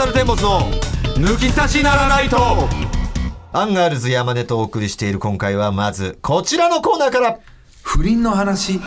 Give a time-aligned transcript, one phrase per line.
[0.00, 0.60] サルテンボスの
[1.16, 2.38] 抜き差しならないと。
[3.52, 7.38] アンガールズ山根とお送りしている今回はまずこちらのコーナーから。
[7.82, 8.80] 不倫の話。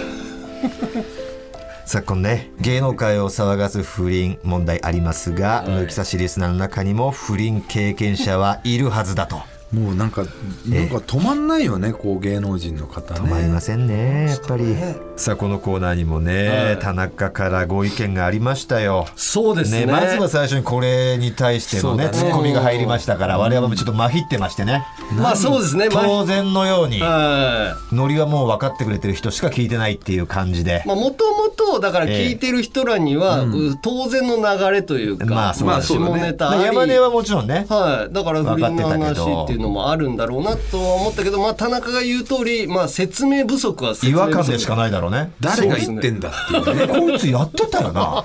[1.85, 9.43] 昨今ね芸能界を騒がす不倫問題ありますが、抜き差しリスナーの中にも不倫経験者はいるはずだと。
[9.71, 10.23] もうなんか
[10.67, 13.19] なんか止まんないよねこう芸能人の方ね。
[13.19, 14.75] 止まりませんねやっぱり
[15.15, 19.05] さあこのコーナーにもね、田中からご意見がありましたよ。
[19.15, 19.85] そうですね。
[19.85, 22.09] ね、まずは最初にこれに対してのねね。
[22.11, 24.83] ツッコミが入りましたから、我々もちょっとまひってましてね。
[25.15, 25.87] まあそうですね。
[25.89, 30.81] まあ当然のようにはノリはもう分かってくれてる人しか聞いてないっていう感じで。
[30.83, 35.83] いまあもともとだから聞いてる人らには、う当然の流れというか、まあそうだね。
[35.83, 36.63] 下ネタあり。
[36.63, 37.67] 山根はもちろんね。
[37.69, 44.37] はい、だから不倫の分かってたけど話っていうのもあるんだろうなとは思ったけど、まあ、田中が言う通り、まあ、説明不足は説違明不足。
[44.37, 45.31] 和感でしかないだろうね。
[45.39, 46.87] 誰が言ってんだっていうね。
[46.99, 48.19] こいつやってたよな、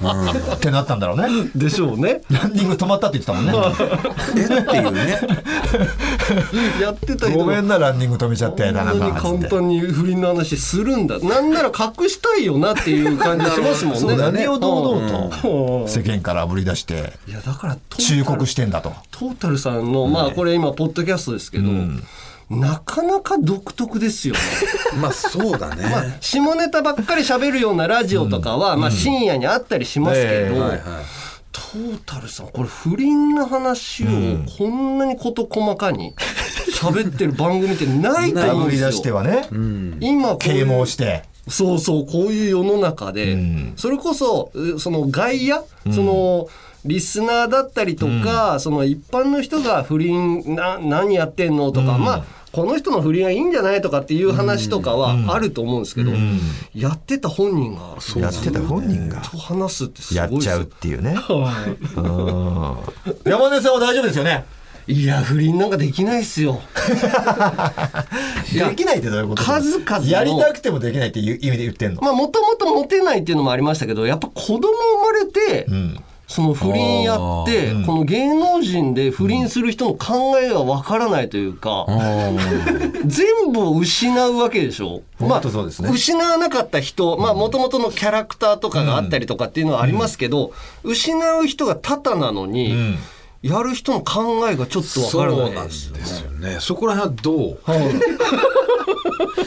[0.55, 1.51] ってなったんだろうね。
[1.55, 2.23] でしょうね。
[2.31, 3.53] ランニング止まったって言ってたもんね。
[4.37, 4.45] え？
[4.45, 5.19] っていうね。
[6.81, 7.39] やってた人。
[7.39, 11.19] ごめんなランニング止めちゃってなに簡単に不倫の話するんだ。
[11.19, 14.01] なんなら隠したいよなっていう感じしますもんね。
[14.01, 15.07] そう何を堂うん。
[15.09, 18.93] 々と世間からあぶり出していやだから忠告してんだと。
[19.11, 21.71] トータルさんの、まあこれ今ポッドキャストですけど、
[22.51, 24.41] なかなか独特ですよね。
[25.01, 25.85] まあそうだね、
[26.21, 30.55] 下ネタばっかり喋るようなラジオとかは、まあ深夜にあったりしますけど、
[31.53, 34.07] トータルさんこれ不倫の話を
[34.59, 36.15] こんなに事細かに
[36.73, 38.91] 喋ってる番組ってないとあ思うんですよ。
[38.91, 39.49] 出してはね。
[40.01, 41.25] 今啓蒙して。
[41.49, 43.73] そうそうこういう世の中で、ん。
[43.77, 46.49] それこそうその外野、その
[46.85, 56.13] リスナーだったりとか、その一般の人が不倫な何やってんのとか、まあこの人の不倫はいいんじゃないとかっていう話とかはあると思うんですけど、
[56.75, 59.21] やってた本人がやってた本人が。
[59.21, 61.17] と話すってすやっちゃうっていうね。
[61.97, 62.77] うん。
[63.25, 64.45] 山根さんは大丈夫ですよね？
[64.87, 66.63] いや不倫なんかできないっすよ。
[68.53, 69.43] できないってどういうこと？
[69.43, 70.07] 数々の。
[70.07, 72.01] やりたくてもできないっていう意味で言ってんの？
[72.01, 74.69] まあもともとモテないっていうのもありましたけどやっぱ子供生
[75.03, 81.87] まれて、んその不倫やって、この芸能人で不倫する人の考えがわからないというか、
[83.07, 85.01] 全部を失うわけでしょ？
[85.19, 85.89] ま本当そうですね。
[85.91, 90.53] 失わなかった人、まあもともとのキャラクターとかがあったりとかっていうのはありますけど、
[90.85, 92.97] 失う人が多々なのに、
[93.41, 96.05] やる人の考えがちょっとわからないですよね。
[96.05, 96.57] すよね。
[96.61, 97.59] そこら辺はどう？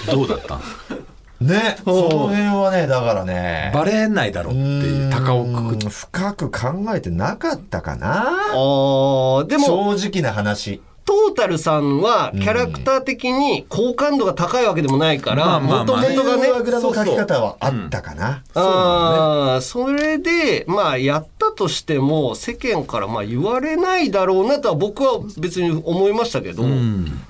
[0.11, 0.95] どうだったんですか？
[1.41, 1.77] ね。
[1.83, 3.71] その辺はねだからね。
[3.73, 8.29] バレないだろうっていう高をくく深く考えてなかったかな。
[8.51, 26.63] あーでも、正直な話トータルさんはキャラクター的に好感度が高いわけでもないから、もともとがね、あぐらの書き方はあったかなあーそれで、まあ、やったとしても、世間からまあ言われないだろうなとは僕は別に思いましたけど、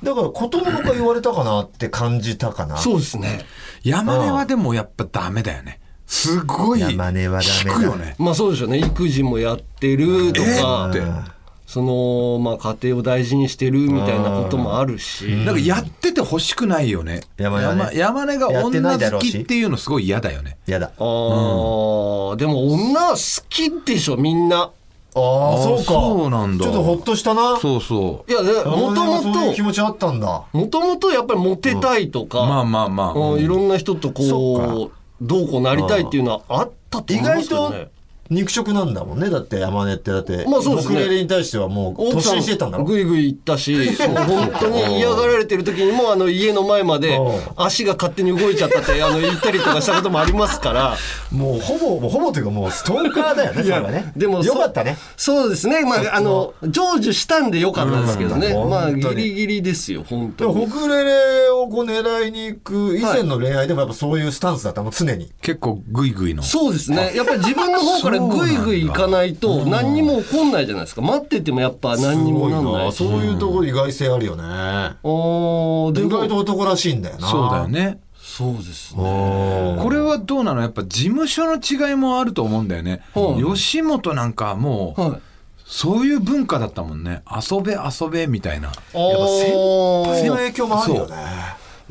[0.03, 3.45] だから子供が言われたかなって感じたかなそうですね。
[3.81, 5.79] 山根はでもやっぱダメだよね。
[6.05, 7.87] すごい山根はダメだ。
[7.87, 8.15] よね。
[8.19, 8.77] まあそうでしょうね。
[8.77, 11.40] 育児もやってるとか、えーって
[11.71, 17.21] その、まあ家庭を大事にしてるみたいなこともあるし、なんかやってて欲しくないよね。
[17.37, 17.91] 山根はね。
[17.93, 20.57] 山山根が女好きっていうのすごい嫌だよね。
[20.65, 20.91] やだ。
[20.97, 24.57] あーでも女は好きでしょ、みんな。
[24.63, 24.71] ああ
[25.63, 25.83] そうか。
[25.85, 26.65] そうなんだ。
[26.65, 27.57] ちょっとほっとしたな。
[27.57, 30.43] そうそいや、でもとも山根はそういう気と、持ちあったんだ。
[30.51, 37.91] もともとやっぱりモテたいとか、うまあまあまあ、うんいろんな人とそこうどうこうなりたいっていうのはあったと意思いま外とすけどね。
[38.31, 39.29] 肉食なんだもんね。
[39.29, 40.95] だって山根ってだってまあそうですね。
[40.95, 47.41] 僕レレに対してはもう突進してたんだろぐいぐい行ったし、 本当に嫌がられてる時にもあの家の前までうん。
[47.57, 50.97] 足が勝手に動いちゃったってあの言ったりとかしたこともありますから。
[51.31, 54.13] もうほぼもうほぼというかもうストーカーだよねそれはね。
[54.15, 54.97] でもよかったね。
[55.17, 55.81] そうですね。
[55.83, 56.69] まああの成
[56.99, 58.47] 就したんでよかったですけどね。
[58.47, 58.69] うん。
[58.69, 60.67] まあギリギリですよ本当に。
[60.67, 65.31] 北レレをこう狙いに行く以前の恋愛でもやっぱそういうスタンスだったの常に。
[65.41, 66.43] 結構グイグイの。
[66.43, 67.11] そうですね。
[67.13, 71.01] やっぱり自分の方からぐいぐい行かないと何にも起こんないじゃないですか。
[71.01, 72.91] 待っててもやっぱ何にもなんない。
[72.91, 72.97] し。
[72.97, 73.19] すごいな。
[73.19, 74.43] そういうところ意外性あるよね。
[75.03, 77.27] おーで意外とも男らしいんだよな。
[77.27, 77.99] そうだよね。
[78.15, 79.01] そうですね。
[79.81, 80.61] これはどうなの？
[80.61, 85.21] やっぱ事務所の違いもあると思うんだよね、はい吉本なんかもう、はい。
[85.65, 87.23] そういう文化だったもんね。
[87.29, 88.67] 遊べ遊べみたいな。
[88.67, 91.15] やっぱ先輩の影響もあるよね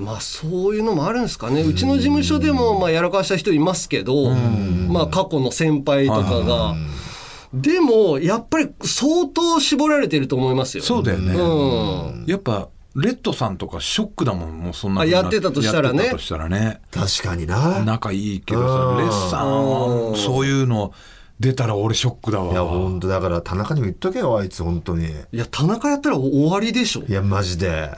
[0.01, 1.63] まあそういうのもあるんですかね。
[1.63, 6.75] うちの事務所でもまあやらかした人いますけど、まあ過去の先輩とかが。
[7.53, 10.85] でもやっぱり相当絞られてると思いますよ。
[10.85, 12.25] そうだよね、うん。
[12.27, 15.99] やっぱレッドさんとかショックだもんもうそんなあやってたとしたらね。
[15.99, 16.81] やってたとしたらね。
[16.91, 17.83] 確かにな。
[17.85, 18.99] 仲いいけどさうん。
[18.99, 20.93] レッさんはそういうの
[21.41, 25.07] 出たら俺ショックだいやわ本当だから田中にも言っとけよあいつ本当に。
[25.09, 27.03] いや田中やったら終わりでしょ。
[27.03, 27.91] いやマジで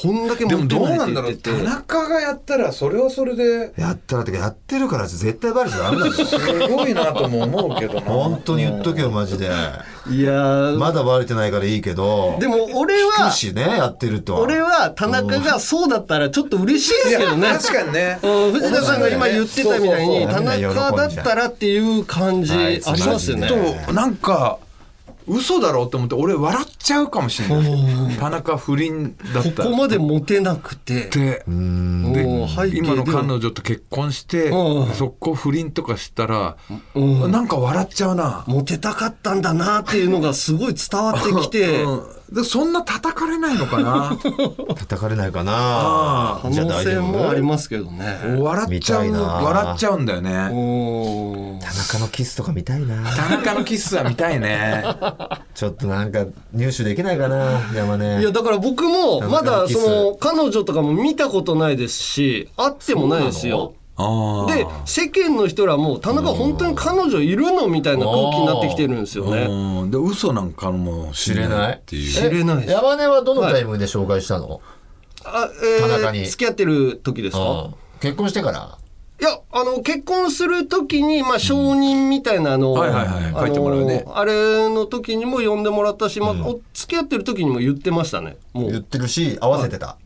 [0.00, 1.32] こんだけでもどう持ってなんだろう。
[1.32, 1.70] って言ってて。
[1.70, 3.72] 田中がやったらそれはそれで。
[3.76, 6.12] やったらってかやってるから絶対バレちゃダメだよ。
[6.12, 8.00] すごいなとも思うけどな。
[8.02, 9.46] 本当に言っとけよマジで。
[10.10, 10.78] いやー。
[10.78, 12.36] まだバレてないからいいけど。
[12.40, 17.48] でも俺聞はくしねやってると俺は田中がそうだったらちょっと嬉しいですけどね。
[17.48, 18.18] 確かにね。
[18.22, 23.46] うん藤田さんが今言ってたみたいに田中だったらっていう感じありますよね。
[23.46, 24.58] あいつマジでとなんか
[25.28, 28.16] 嘘だろうと思って俺笑っちゃうかもしれない。
[28.16, 29.64] 田中不倫だったら。
[29.64, 31.08] ここまでモテなくて。
[31.08, 31.44] で。
[31.46, 34.94] 今の彼女と結婚してうん。
[34.94, 36.56] そこ不倫とかしたら
[36.94, 37.30] うん。
[37.30, 38.44] なんか笑っちゃうな。
[38.46, 41.82] モテたかったんだなっていうのがすごい伝わってきて。
[41.84, 44.18] うんでそんな叩かれないのかな？
[44.76, 45.52] 叩かれないかな。
[45.54, 48.18] あ可能性もありますけどね。
[48.38, 51.58] 笑っちゃう笑っちゃうんだよね。
[51.62, 52.96] 田中のキスとか見たいな。
[53.16, 54.84] 田中のキスは見たいね。
[55.54, 58.20] ちょっとなんか入手できないかな山根。
[58.20, 63.72] いやだから僕もまだその彼女とかも見たことないですし会ってもないですよ
[64.46, 69.42] で世間の人らも田中本当に彼女いるのみたいな空気になってきてるんですよね。
[69.42, 69.90] うん。
[69.90, 71.74] で嘘なんかもしれない？
[71.74, 72.12] っていう。
[72.12, 74.60] 知れない山根はどのタイミングで紹介したの、
[75.24, 75.48] あ、
[75.78, 76.20] え田中に。
[76.20, 77.42] ー、付き合ってる時ですか？
[77.42, 77.74] うん。
[77.98, 78.78] 結婚してから？
[79.20, 83.24] いやあの結婚する時にまあ承認みたいなのをはいはいはい。
[83.24, 84.04] あの書いてもらうね。
[84.06, 88.36] あれの時にも呼んでもらったし、まあお付き合ってる時にも言ってましたね。
[88.52, 88.70] もう。
[88.70, 89.98] 言ってるし合わせてた、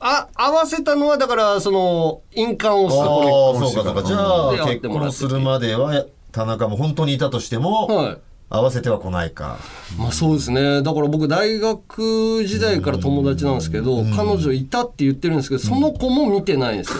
[0.00, 4.02] あ合わせたのはだからその印鑑を押すあとあそうかそうか。
[4.02, 8.18] じゃあ結婚するまでは田中も本当にいたとしても、はい。
[8.52, 9.58] 合わせては来ないか。
[9.96, 10.82] まあそうですね。
[10.82, 16.92] だから僕大学時代から友達なんですけど、彼女いたって言ってるんですけどその子も見てないんです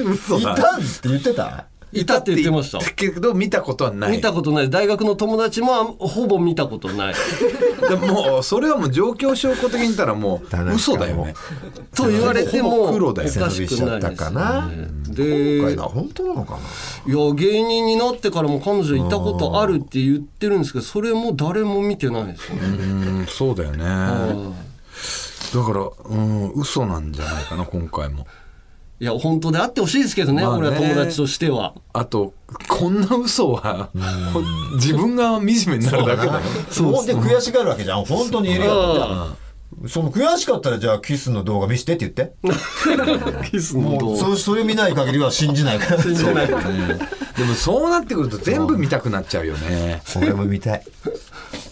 [0.00, 0.58] よ、 嘘いたんっ
[1.02, 2.78] て言ってたいたって言ってました。
[2.94, 4.12] けど見たことはない。
[4.12, 4.70] 見たことない。
[4.70, 7.14] 大学の友達もあほぼ見たことない。
[7.88, 11.34] でももうそれはもう状況証拠的に言ったらもう嘘だよね。
[11.94, 16.58] と言われても黒だよかしくないです今ねで回な本当なのかな。
[17.12, 22.62] いや芸人になってからも彼女いたことあるって言ってるんですけどそれも誰も見てないですよね。
[22.62, 23.84] うんそうだよね。
[23.84, 28.26] だからうん嘘なんじゃないかな今回も
[29.02, 30.58] いや本当であってほしいですけどね,、まあね。
[30.60, 31.74] 俺は友達としては。
[31.92, 32.34] あと
[32.68, 33.90] こんな嘘は
[34.74, 36.40] 自分が惨めになるだけだよ。
[36.70, 38.04] そうで悔しがるわけじゃん。
[38.04, 39.36] 本当にいるよ
[39.88, 43.50] その悔しかったらじゃあキスの動画見せてって言って。
[43.50, 46.02] キスのもうそそれ見ない限りは信じないから。
[46.02, 50.00] 信じないでもそうなってくると全部見たくなっちゃうよね。
[50.16, 50.82] 俺も見たい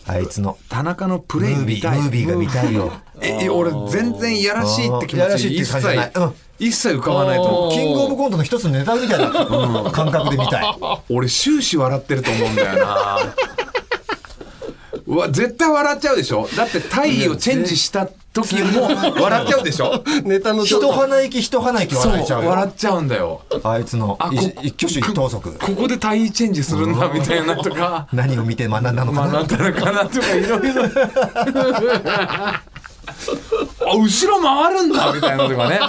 [0.07, 2.93] あいつの田中のプムレイ見たいービームービーが見たいよ。
[3.23, 6.11] え俺全然いやらしいって気持いやらしいってち一切
[6.59, 7.73] 一切浮かばないと思う。
[7.73, 9.31] キングオブコントの一つのネタみたいな
[9.91, 10.77] 感覚で見たい。
[11.11, 13.19] 俺終始笑ってると思うんだよな。
[15.07, 16.49] うわ絶対笑っちゃうでしょ？
[16.57, 18.83] だって体位をチェンジした時も
[19.21, 20.05] 笑っちゃうでしょ？
[20.25, 22.51] ネタの一鼻息一鼻息笑えちゃうよ。
[22.51, 23.43] 笑っちゃうんだよ。
[23.65, 25.53] あいつのあこい一挙手一投足。
[25.59, 28.07] ここで体位チェンジするんだみたいなとか。
[28.15, 29.33] 何を見て学んだのかな？
[29.43, 30.85] 学んだのかなとかいろいろ。
[32.25, 32.63] あ
[33.97, 35.81] 後ろ回るんだみたいなのとかね。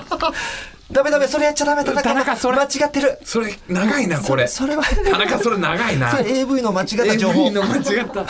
[0.92, 2.02] ダメダメそれやっちゃダメ田中。
[2.10, 2.58] 田中それ。
[2.58, 3.18] 間違ってる。
[3.24, 4.46] それ長いなこれ。
[4.48, 4.84] それは。
[4.84, 6.12] 田中それ長いな。
[6.18, 7.42] それ AV の間違った情報。
[7.44, 8.26] AV の間違った。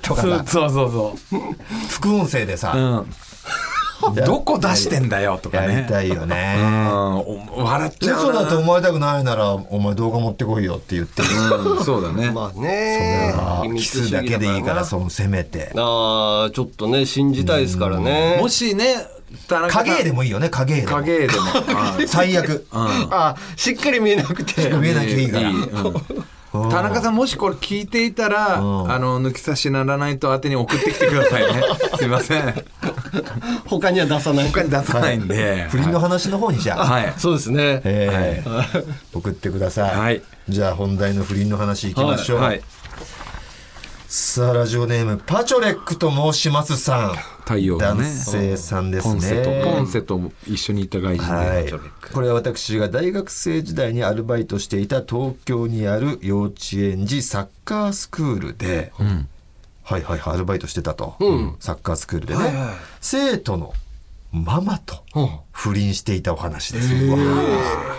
[0.00, 0.22] とかさ。
[0.22, 1.40] そうそうそうそう。
[1.90, 3.14] 副音声でさ、うん
[4.24, 7.16] どこ出してんだよとかやねりたいようね、ん。
[7.18, 8.40] お笑っちゃうな。
[8.40, 11.28] 嘘だと思われたくないならお前動画持ってこいよって言ってる。
[11.76, 11.84] うん。
[11.84, 12.30] そうだね。
[12.30, 13.34] まあね。
[13.62, 15.72] 秘キ密主義スだけでいいからなそのせめて。
[15.76, 18.38] あーちょっとね信じたいですからね。
[18.40, 19.06] もしね
[19.48, 20.92] 影絵でもいいよね影絵でも。
[20.96, 21.42] 影絵でも。
[21.70, 22.66] あ最悪。
[22.72, 24.70] あしっかり見えなくて。
[24.70, 25.50] 見えなきゃいいから。
[25.50, 25.66] うん
[26.70, 28.90] 田中さんもしこれ聞いていたら、うん。
[28.90, 31.62] あの抜き差しならないと宛てに送ってきてくださいね。
[31.98, 32.64] すいません。
[33.66, 34.48] 他には出さない。
[34.48, 37.14] 他に出さないんで、不倫の話の方にじゃあ、はい。
[37.16, 37.80] そうですね。
[37.84, 38.84] えー。
[39.14, 40.22] 送ってください、はい。
[40.48, 42.62] じゃあ本題の不倫の話いきましょう、はい。
[44.08, 48.02] さあラジオネームパチョレックと申しますさん太陽のね。
[48.02, 49.12] 男性さんですね。
[49.14, 51.72] ポンセとポンセと一緒にいた外人で、はい、
[52.12, 58.92] これは私が大学生時代にアルバイトしていた東京にある幼稚園児サッカースクールで、
[59.84, 61.14] はいはいはいアルバイトしてたと、
[61.60, 62.52] サッカースクールでね、
[63.00, 63.72] 生徒の
[64.32, 65.04] ママと
[65.52, 67.18] 不倫していたお話です、うわ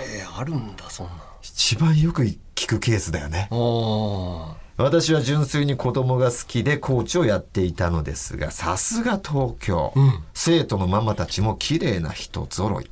[0.03, 1.13] えーあるんだそんな。
[1.41, 2.23] 一番よく
[2.53, 3.47] 聞くケースだよね。
[3.49, 9.91] あ私は純粋に子供が好きでコーチをやっていたのですがさすが東京、
[10.35, 12.89] 生徒のママたちも綺麗な人ぞろい、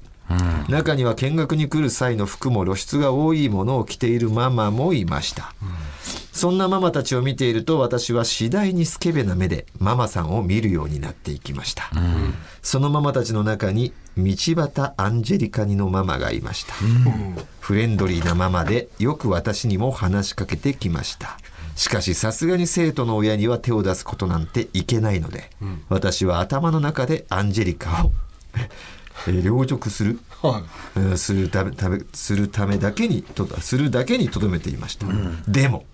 [0.68, 5.54] 中には見学に来る際の服も露出が多いものを着ているママもいました、
[6.32, 11.92] そんなママたちを見ていると私は次第にスケベな目でママさんを見るようになっていきました、
[12.64, 14.24] そのママたちの中に道
[14.56, 16.74] 端アンジェリカニのママがいました、
[17.60, 21.38] フレンドリーなママでよく私にも話しかけてきました
[21.76, 25.50] しかしさすがに生徒の親には手を出すことなんていけないので、
[25.90, 28.12] 私は頭の中でアンジェリカを
[29.28, 30.64] えー凌辱するは
[30.96, 35.08] えーするためためするためだけにとするだけにとどめていました、
[35.48, 35.86] でも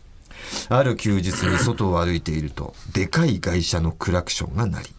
[0.70, 4.90] ある休日に外を歩いているとでかい外車のクラクションが鳴り、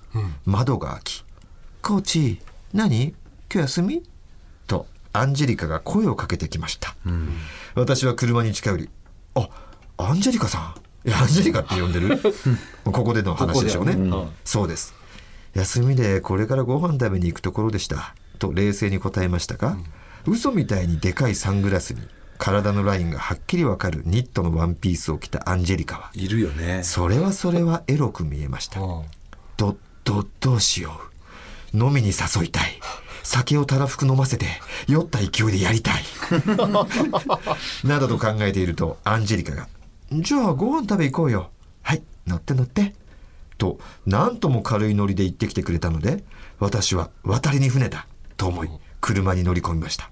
[0.44, 1.24] 窓が開き
[1.82, 2.40] 「コーチ
[2.72, 3.08] 何？
[3.08, 3.14] 今
[3.50, 4.02] 日休み?」
[4.66, 6.94] とアンジェリカが声をかけてきました、
[7.74, 8.88] 私は車に近寄り
[9.34, 9.48] 「あ
[9.96, 11.08] アンジェリカさん？
[11.08, 12.18] いやアンジェリカって呼んでる？
[12.84, 14.30] ここでの話でしょうね、うん。
[14.44, 14.94] そうです。
[15.54, 18.14] 休みでこれからご飯食べに行くところでした。
[18.38, 19.76] と冷静に答えましたが、
[20.26, 22.00] 嘘みたいにでかいサングラスに
[22.38, 26.82] 体のラインがはっきりわかるニットのワンピースを着たアンジェリカはいるよね。
[26.82, 28.80] それはそれはエロく見えました。
[28.80, 29.02] あ
[29.56, 31.00] どどどうしよ
[31.72, 31.76] う。
[31.76, 32.80] 飲みに誘いたい。
[33.22, 34.46] 酒をたらふく飲ませて
[34.88, 36.02] 酔った勢いでやりたい。
[37.84, 39.68] などと考えているとアンジェリカが
[40.20, 41.50] 「じゃあご飯食べ行こうよ。
[41.82, 42.94] はい乗って乗って」
[43.58, 46.24] と何とも軽いノリで言ってきてくれたので
[46.58, 50.08] 私は渡りに船だと思い車に乗り込みました、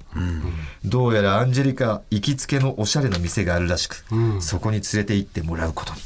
[0.85, 4.05] どうやらアンジェリカ行きつけのおしゃれな店があるらしく、
[4.41, 6.01] そこに連れて行ってもらうことに。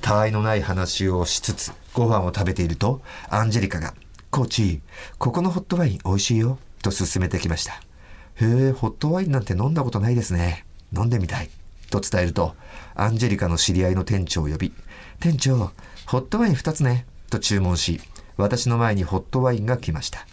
[0.00, 3.94] たわいのない話をしつつご飯を食べているとアンジェリカが
[4.30, 4.80] 「コーチ
[5.18, 7.72] ここのホットワイン美味しいよ」と勧めてきました
[8.40, 10.64] 「へえホットワインなんて飲んだことないですね。
[10.96, 11.50] 飲んでみたい」
[11.90, 12.54] と伝えると
[13.00, 14.72] アンジェリカの知り合いの店長を呼び
[15.20, 15.72] 「店長
[16.06, 18.00] ホットワイン2つね」と注文し
[18.36, 20.26] 私の前にホットワインが来ました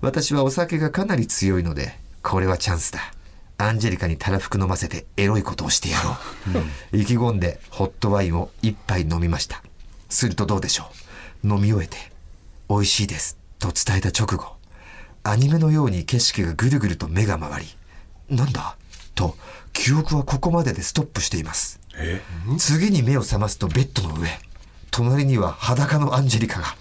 [0.00, 3.00] 私はお酒がかなり強いのでこれはチャンスだ。
[3.56, 6.16] アンジェリカにたらふく飲ませてエロいことをしてやろ
[6.92, 9.62] う、意気込んでホットワインを一杯飲みました。
[10.08, 10.90] するとどうでしょ
[11.44, 11.48] う？
[11.54, 11.96] 飲み終えて
[12.68, 14.56] 「美味しいです」と伝えた直後
[15.22, 17.76] アニメのように景色がぐるぐると目が回り
[18.28, 18.76] 「なんだ?」
[19.14, 19.36] と
[19.72, 21.78] 記憶はここまででストップしています
[22.58, 24.28] 次に目を覚ますとベッドの上。
[24.90, 26.76] 隣には裸のアンジェリカが。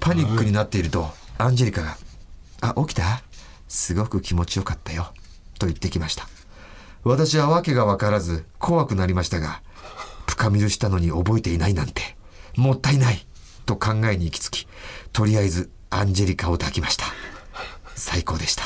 [0.00, 1.96] パニックになっているとアンジェリカが
[2.60, 3.22] 「あ起きた？
[3.68, 5.12] すごく気持ちよかったよ」
[5.58, 6.28] と言ってきました。
[7.04, 9.62] 私は訳が分からず怖くなりましたが
[10.26, 12.16] 深見るしたのに覚えていないなんて
[12.56, 13.26] もったいない
[13.66, 14.68] と考えに行き着き
[15.12, 17.06] とりあえずアンジェリカを抱きました。
[17.94, 18.64] 最高でした。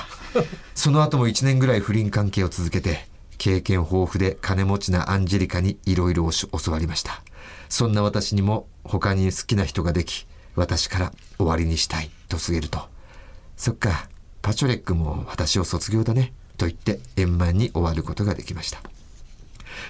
[0.74, 3.07] その後も1年ぐらい不倫関係を続けて
[3.38, 7.22] 経験豊富で金持ちなアンジェリカにいろいろ教わりました。
[7.68, 12.80] そんな私にも他に好きな人ができ私から終わりにしたいと告げると。
[13.56, 14.08] そっか
[14.42, 18.80] パチョレックも私を卒業だねと言って円満に終わることができました。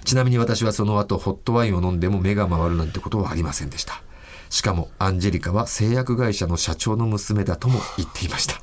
[0.05, 4.03] ちなみに私はその後ホットワインを飲んでも目が回るなんてことはありませんでした。
[4.51, 8.61] しかもアンジェリカは製薬会社の社長の娘だとも言っていました。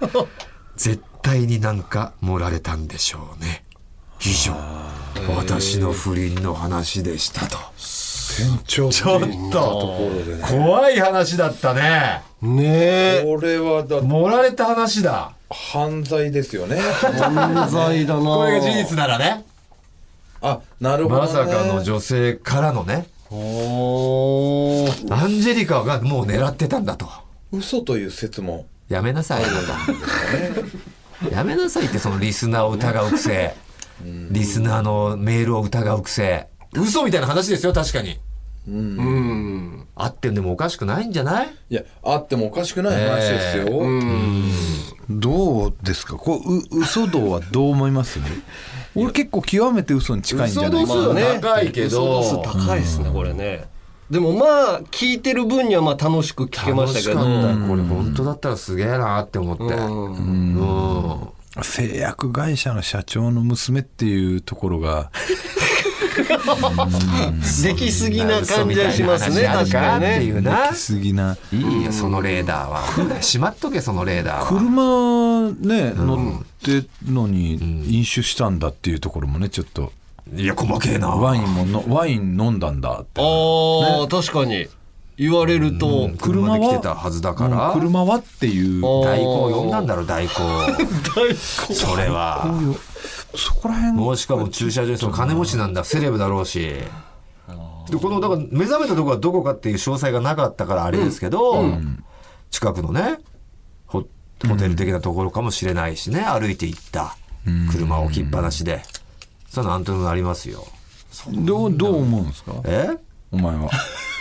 [0.76, 3.65] 絶対になんか盛られたんでしょうね。
[4.22, 4.54] 以上
[5.36, 7.58] 私の不倫の話でしたと。
[7.78, 9.62] 店長ちょっとと
[9.98, 10.44] ころでね。
[10.48, 12.22] 怖い話だったね。
[12.42, 13.24] ねえ。
[13.26, 15.34] これはだ盛られた話だ。
[15.50, 16.78] 犯罪ですよね。
[16.78, 18.22] 犯罪だな。
[18.22, 19.46] これが事実ならね。
[20.42, 23.08] あなるほど、ね、まさかの女性からのね。
[23.32, 25.14] おー。
[25.14, 27.08] アンジェリカがもう狙ってたんだと。
[27.52, 28.66] 嘘という説も。
[28.90, 29.44] やめなさい
[31.32, 33.56] やめなさいってそのリスナーを疑う癖
[34.04, 36.48] リスナーのメールを疑う癖。
[36.74, 38.20] 嘘みたいな話ですよ確かに。
[38.68, 39.88] うん。
[39.96, 41.50] あってんでもおかしくないんじゃない？
[41.70, 43.66] いやあってもおかしくない話ですよ、
[45.10, 46.16] どうですか？
[46.16, 48.20] こうう嘘度はどう思います？
[48.96, 50.72] 俺結構極めて嘘に近いんじゃない？
[50.72, 52.20] か嘘度数は高いけど。
[52.22, 53.68] 嘘度数高いですねこれね。
[54.10, 57.24] でもまあ聞いてる分にはまあ楽しく聞けましたけど。
[57.24, 57.68] 楽しかった。
[57.68, 59.64] これ本当だったらすげえなって思って。
[59.64, 61.30] うん
[61.64, 65.12] 製薬会社の社長の娘っていうところが
[67.64, 71.38] できすぎな感じはしますね確かにっていねうなきすぎな。
[71.52, 73.22] いいよそのレーダーは。
[73.22, 74.48] しまっとけそのレーダーは。
[74.48, 77.54] 車ね乗ってのに
[77.90, 79.92] 飲酒したんだっていうところもねちょっと。
[80.36, 81.10] いや細けえな。
[81.10, 83.22] ワインものワイン飲んだんだって。
[83.22, 84.68] ああ、確かに
[85.18, 87.70] 言われると、車で来てたはずだから。
[87.70, 88.82] うん車はっていう。
[88.82, 90.34] 代行呼んだんだろ 代行。
[91.74, 92.46] それは。
[93.36, 93.94] そこら辺。
[93.94, 96.70] もうしかも駐車場にその金持ちなんだセレブだろうし。
[97.90, 101.66] でこのだから目覚めたところはどこかっていう詳細がなかったからあれですけど、
[102.50, 103.20] 近くのね
[103.86, 104.04] ホ
[104.48, 107.16] ホテル的なところかもしれないしね歩いて行った。
[107.72, 108.82] 車を置きっぱなしで、
[109.48, 110.66] そういうのなんとなくありますよ。
[111.32, 112.54] どうどう思うんですか？
[112.66, 112.90] え？
[113.32, 113.70] お前は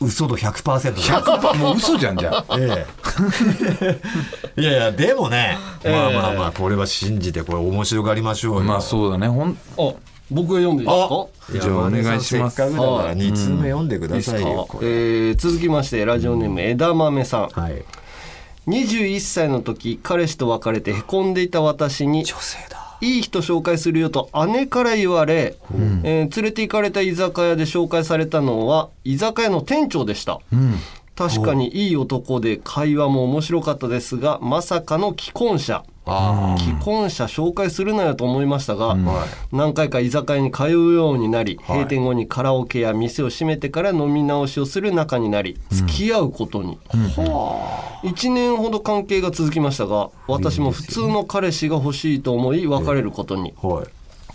[0.00, 2.44] 嘘度100%です100%もう嘘じゃんじゃあ。
[2.58, 2.86] え
[4.56, 8.60] え、 いやいやでもね、まあまあまあこれは信じてこれ面白がりましょうよ。
[8.62, 9.28] まあそうだね。
[9.28, 9.92] ほんあ
[10.30, 11.26] 僕が読んでいいですか？
[11.52, 12.56] じゃあお願いします。
[12.56, 14.86] せっかくだからはい2通目読んでくださいよ、これ。
[14.88, 17.84] えー続きましてラジオネーム枝豆さん、はい。
[18.68, 25.56] 21歳の時彼氏と別れてへこんでいた私に女性だいい人紹介するよと姉から言われ、
[26.04, 30.40] えー連れて行かれた居酒屋で紹介されたのは居酒屋の店長でした、
[31.16, 35.84] 確かにいい男で会話も面白かったですがまさかの既婚者。
[35.99, 35.99] あ
[36.58, 38.96] 既婚者紹介するなよと思いましたが、
[39.52, 46.78] 何回か居酒屋に通うようになり、閉店後にカラオケや店を閉めてから飲み直しをする仲になり付き合うことに、
[48.02, 53.86] 1年ほど関係が続きましたが私も普通の彼氏が欲しいと思い別れることに、あはい。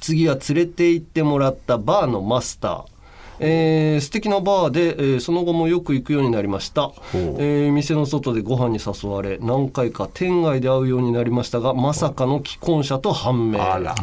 [0.01, 2.94] 次は連れて行ってもらったバーのマスター
[3.39, 13.61] えー素敵なバーで、えーその後もよく行くようになりました、えー店の外でご飯に誘われ何回か店外で会うようになりましたがまさかの既婚者と判明。
[13.61, 13.95] あら。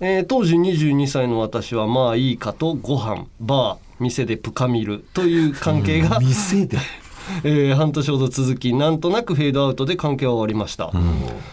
[0.00, 6.78] えー当時22歳の私はまあいいかとご飯バー店でプカ見るという関係が、店で？
[7.44, 10.90] えー半年ほど続きなんとなくフェードアウトで関係は終わりました、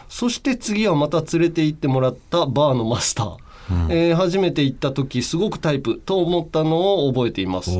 [0.10, 3.36] そして次はまた連れて行ってもらったバーのマスター、
[3.90, 7.72] えー初めて行った時すごくタイプと思ったのを覚えています。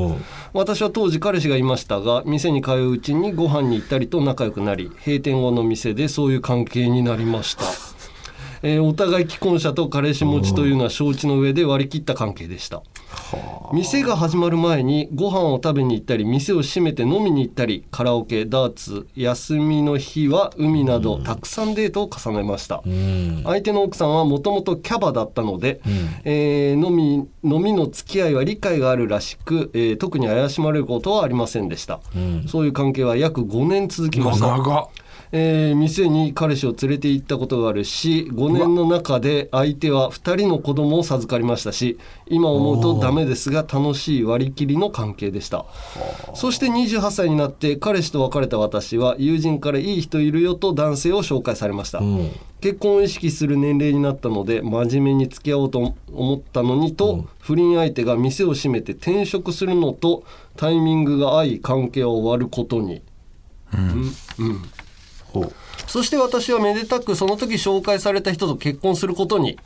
[0.52, 7.64] 私は当時彼氏がいましたが店に通ううちにご飯に行ったりと仲良くなり閉店後の店でそういう関係になりました。
[8.62, 12.82] えーお互い既婚者と彼氏持ちというのは承知の上で割り切った関係でした
[13.72, 22.82] 店が始まる前にご飯を食べに行ったり店を閉めて飲みに行ったりカラオケダーツ休みの日は海などたくさんデートを重ねました。
[23.44, 25.80] 相手の奥さんはもともとキャバだったので、
[26.24, 32.00] えー飲み飲みの付き合いは理解があるらしく、えー特に怪しまれることはありませんでした、
[32.48, 34.46] そういう関係は約5年続きました。
[34.58, 34.88] 長っ
[35.32, 45.66] えー店に彼氏を連れて行ったことがあるし5年の中で相手は2人の子供を授かりましたし今思うとダメですが楽しい割り切りの関係でした。
[46.34, 52.00] そして28歳になって彼氏と別れた私は友人からいい人いるよと男性を紹介されました、
[52.60, 60.24] 結婚を意識する年齢になったので真面目に付き合おうと思ったのにと、不倫相手が店を閉めて転職するのと
[60.56, 63.02] タイミングが合い関係は終わることに。
[63.72, 64.79] ほう
[65.86, 69.58] そして私はめでたくその時紹介された人と結婚することに、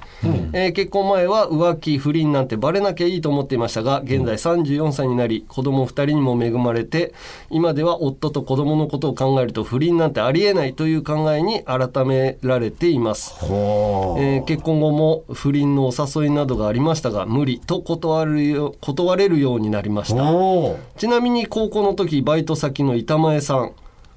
[0.53, 7.13] えー結婚前は浮気不倫なんてバレなきゃいいと思っていましたが現在34歳になり子供2人にも恵まれて
[7.51, 13.35] 今では夫と子供のことを考えると不倫なんてありえないという考えに改められています。
[13.35, 20.31] ほえー結婚後も不倫のお誘いなどがありましたが無理と断るよ断れるようになりましうた。
[20.33, 23.73] おちなみに高校の時バイト先の板前さん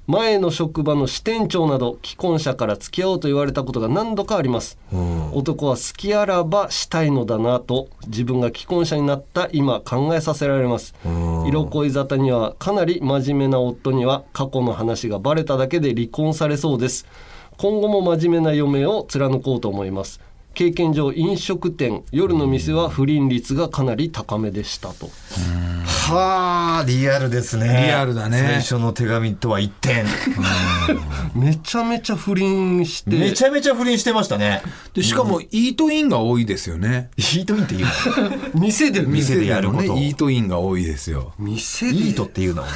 [0.08, 4.78] 前の職場の支店長など既婚者から付き合おうと言われたことが何度かあります、
[5.34, 10.94] 男は好きあらばしたいのだなと自分が既婚者になった今考えさせられます。
[11.46, 17.06] 色恋沙汰にはかなり真面目な夫には過去の話がバレただけで離婚されそうです。
[17.58, 20.20] 今後も真面目な嫁を貫こうと思います
[20.58, 25.08] 経験上飲食店夜の店は不倫率がかなり高めでしたと。
[25.86, 27.84] はあリアルですね。
[27.86, 28.38] リアルだね。
[28.40, 30.04] 最初の手紙とは一点
[31.36, 33.10] めちゃめちゃ不倫して。
[33.12, 34.62] めちゃめちゃ不倫してましたね。
[34.94, 37.10] でしかもイートインが多いですよね。
[37.16, 37.88] ヒートインって言う
[38.56, 38.58] の？
[38.60, 41.34] 店で店でやるこねイートインが多いですよ。
[41.38, 41.98] 店で。
[41.98, 42.64] イートって言うの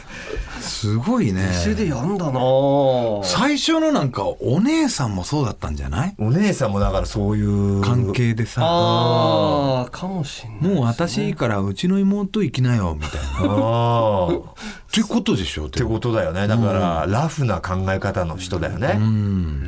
[0.62, 1.48] すごいね。
[1.52, 3.24] 店でやんだなぁ。
[3.24, 6.14] 最初のなんかお姉さんもそうだったんじゃない？
[6.26, 8.60] お姉さんもだからそういう関係でさ。
[8.64, 9.90] あー。
[9.90, 13.48] かもしんないもう私いいからうちの妹行きなよみたいな。
[13.48, 16.46] っああてことでしょってことだよね。
[16.46, 18.98] だから、ラフな考え方の人だよね、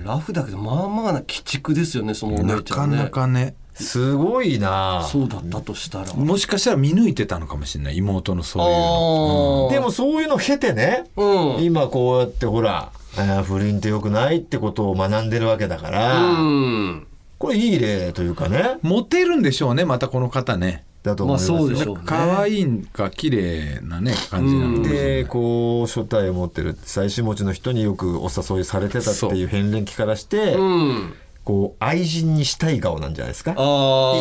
[0.05, 2.97] ラフだけどまあまあな鬼畜ですよねそのおなか姉ちゃんね。
[2.99, 3.55] なかね。
[3.75, 5.05] すごいな。
[5.11, 6.13] そうだったとしたら。
[6.15, 9.69] もしかしたら見抜いてたのかもしれない妹のそういうの。
[9.71, 11.65] あでもそういうのを経てね、うん。
[11.65, 13.04] 今こうやってほら、えー
[13.45, 17.07] 不倫ってよくないってことを学んでるわけだから、うん。
[17.39, 18.79] これいい例というかね。
[18.83, 20.85] モテるんでしょうねまたこの方ね。
[21.03, 22.03] だと思いますよ、まあそうでしょうね。
[22.07, 33.53] 可愛いんか綺麗なね感じなのでこう初対を持ってる妻子持ちの人によくお誘いされてたっていう片鱗からして、うんこう愛人にしたい顔なんじゃないですか？
[33.53, 33.55] い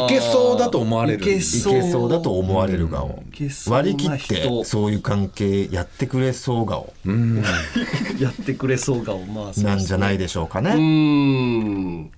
[0.10, 1.22] けそうだと思われる。
[1.22, 3.24] いけいそうけそうだと思われる顔、
[3.68, 6.94] 割り切って人そういう関係やってくれそう顔。
[7.06, 7.42] うん。
[8.20, 12.12] やってくれそう顔まあそうなんじゃないでしょうかね、うん。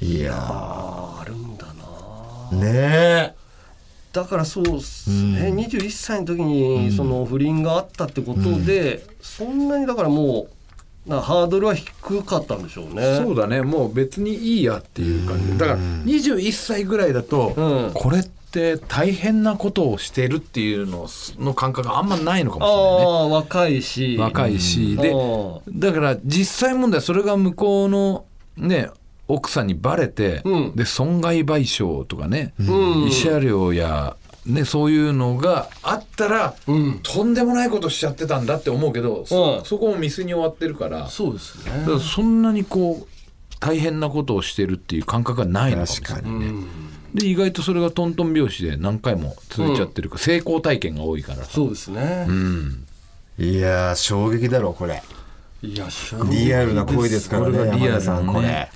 [0.00, 1.72] いやああるんだな。
[2.52, 3.34] ーねえ。
[4.14, 10.48] だからそうっすね、21歳の時にその不倫があったってことで、そんなにだからもう
[11.06, 13.20] なハードルは低かったんでしょうね。
[13.22, 13.62] そうだね。
[13.62, 15.58] もう別にいいやっていう感じ。
[15.58, 17.90] だから21歳ぐらいだと、うん。
[17.94, 21.06] これって大変なことをしてるっていうの
[21.38, 23.04] の感覚があんまないのかあもしれないね。
[23.04, 24.16] あ若いし。
[24.18, 28.24] 若いし、であだから実際問題それが向こうの
[28.56, 28.88] ね
[29.26, 30.76] 奥さんにバレて、うん。
[30.76, 32.64] で損害賠償とかね、ん。
[32.64, 37.00] 慰謝料や、ね、そういうのがあったら、うん。
[37.02, 39.64] とんでもないことしちゃってたんだって思うけど、そうん。
[39.64, 41.08] そこもミスに終わってるから。
[41.08, 41.72] そうですね。
[41.80, 43.06] だからそんなにこう
[43.60, 46.52] 大変なことをしてるっていう感覚がないのかもしれないね。
[47.14, 52.26] で意外とそれがトントン拍子で何回も続いちゃってるから、成功体験が多いからそうですね、
[53.38, 55.00] いやー衝撃だろこれ。
[55.62, 55.86] いや
[56.30, 58.70] リアルな声ですからねこれがリアルなね山田さんこれ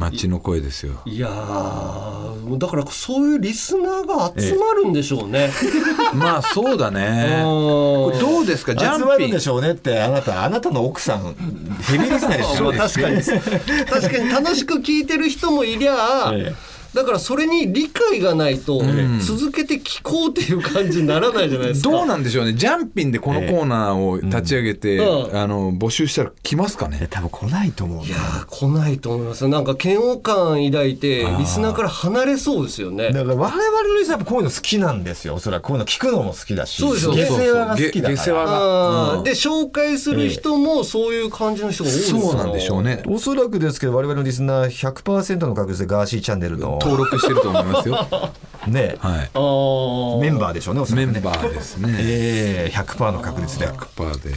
[0.00, 1.02] 街の声ですよ。
[1.04, 5.50] いやーだからそういうリスナーが集まるんでしょうね。
[6.14, 7.40] まあそうだね。
[7.44, 8.74] これどうですか？
[8.74, 11.34] ジャ集まンピンるでしょうねってあなたあなたの奥さん
[11.82, 16.54] ヘビーリスナーですよまあ確かに確かに楽しく聞いてる人もいりゃ、え
[16.94, 18.82] だからそれに理解がないと
[19.20, 21.90] 続けて聞こうっていう感じにならないじゃないですか。
[21.90, 22.54] どうなんでしょうね。
[22.54, 25.36] ジャンピンでこのコーナーを立ち上げて、うん。
[25.36, 26.98] あの募集したら来ますかね？
[27.02, 29.46] え多分来ないと思ういやー来ないと思います。
[29.48, 33.12] なんか嫌悪感抱いてリスナーから離れそうですよね。
[33.12, 35.34] だから我々のリスナーはこういうの好きなんですよ。
[35.34, 35.64] おそらく。
[35.64, 39.18] こういうの聞くのも好きだしそうですよ下世話が好きだ下世話からあー。
[39.18, 39.24] うん。
[39.24, 43.02] で紹介する人もそういう感じの人が多いですよそうなんでしょうね。
[43.06, 48.08] おそらくですけど我々のリスナー100%の確率でガーシーチャンネルの登録してると思いますよ。
[48.66, 48.96] ね。
[48.98, 50.22] はい。
[50.22, 51.12] メンバーでしょうねおそらくね。
[51.12, 51.94] メンバーですね。
[51.98, 53.66] ええ100%の確率で。
[53.96, 54.34] パーで。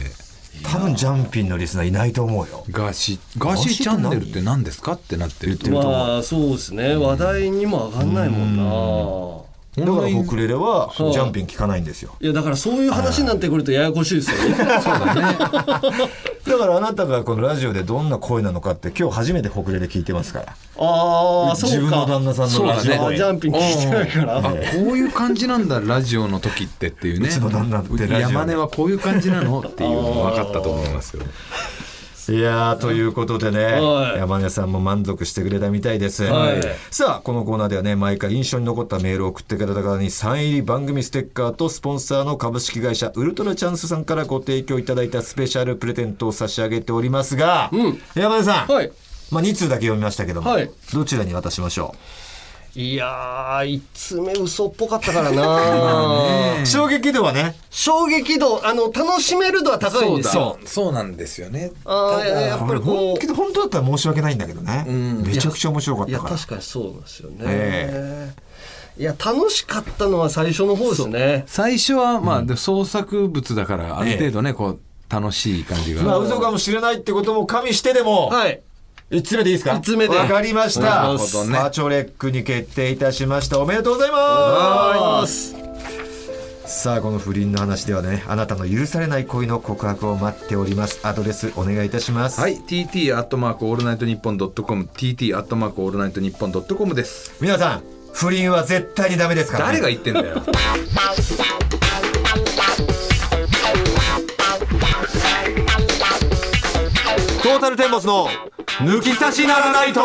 [0.62, 2.64] 多分ジャンピンのリスナーいないと思うよ。
[2.70, 4.92] ガーシーガーシーチャンネルって何ですか？
[4.92, 5.92] ってなってるてると思う。
[5.92, 6.96] まあそうですね。
[6.96, 9.44] 話題にも上がんないもんな
[9.76, 11.10] だからホクレレはジう。
[11.10, 12.14] ャンピン聞かないんですよ。
[12.20, 14.56] いやだからそういう話になってくるとややこしいですよね。
[14.56, 14.80] だ
[16.58, 20.46] からあなたがこのラジオでどんな声なのかって今日初めてホクレレ聞いてますから。
[20.78, 21.76] ああそうか。
[21.76, 24.38] 自分の旦那さんのラジオあージャンピン聞いてないから。
[24.38, 24.56] あこう
[24.96, 27.28] いう感じなんだラジオの時ってっていうね。
[27.28, 29.58] うちの旦那ってラジオ山根はこういう感じなの？
[29.60, 31.24] っていうのが分かったと思いますよ
[32.28, 34.18] いやーということでね、はい。
[34.18, 36.62] 山根さんも満足してくれたみたいです、はい。
[36.90, 47.98] さあこのコーナーではね毎回印象に残ったメールを送ってくれた方にサイン入り番組ステッカーとスポンサーの株式会社ウルトラチャンスさんからご提供いただいたスペシャルプレゼントを差し上げておりますが、うん。
[48.14, 48.90] 山根さん、はい。
[49.30, 50.70] まあ、2通だけ読みましたけども、はい。
[50.92, 51.94] どちらに渡しましょ
[52.76, 56.56] いやー1つ目嘘っぽかったからな。
[56.62, 57.54] う衝撃度はね。
[57.70, 61.70] 衝撃度あの楽しめる度は高いんですよそうなんですよね。
[61.84, 64.84] あーやっぱりこ本う気で本当だったら申し訳ないんだけどね、
[65.24, 66.36] めちゃくちゃ面白かったから。
[66.36, 68.32] 確かにそうなんですよね、え
[68.96, 71.44] いや楽しかったのは最初の方ですね。
[71.46, 78.60] 最初はまあ、で創作物だからある程度ね、こう楽しい感じが、まあ嘘かもしれないってことも加味してでも、はい
[79.10, 79.76] 一つ目でいいですか？
[79.76, 80.16] 一つ目で。
[80.16, 81.10] わかりました。
[81.10, 83.60] お願いしますパーチョレックに決定いたしました。
[83.60, 85.54] おめでとうございはます。
[86.66, 91.00] さあこの不倫の話ではねあなたの許されない恋の告白を待っております。
[91.06, 92.40] アドレスお願いいたします。
[92.40, 92.56] はい。
[92.56, 97.34] TT アットマークオールナイトニッポンドットコム TT アットマークオールナイトニッポンドットコムです。
[97.40, 97.82] 皆さん
[98.14, 108.28] 不倫は絶対にダメですから、ね、誰が言ってんだよータルテンボスの
[108.80, 110.02] 抜き差しならないと。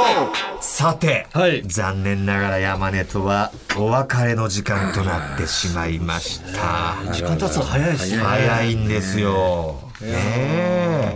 [0.59, 1.63] さて、はい。
[1.65, 6.95] 残念ながら山根とはお別れの時間となってしまいました。
[7.13, 8.17] 時間経つの早いですね。
[8.17, 9.79] 早いんですよ。
[10.01, 10.07] ね。
[10.11, 11.15] え。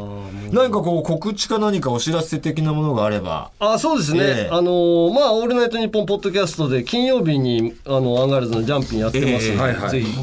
[0.52, 3.50] 何かこう告知か何かお知らせ的なものがあれば。
[3.60, 4.50] あそうですね、ええ。
[4.52, 9.58] あのーまあ「オールナイトニッポン」ポッドキャストで金曜日にあのアンガールズのジャンピンやってますんで、ええ。
[9.58, 10.16] はいはいぜひ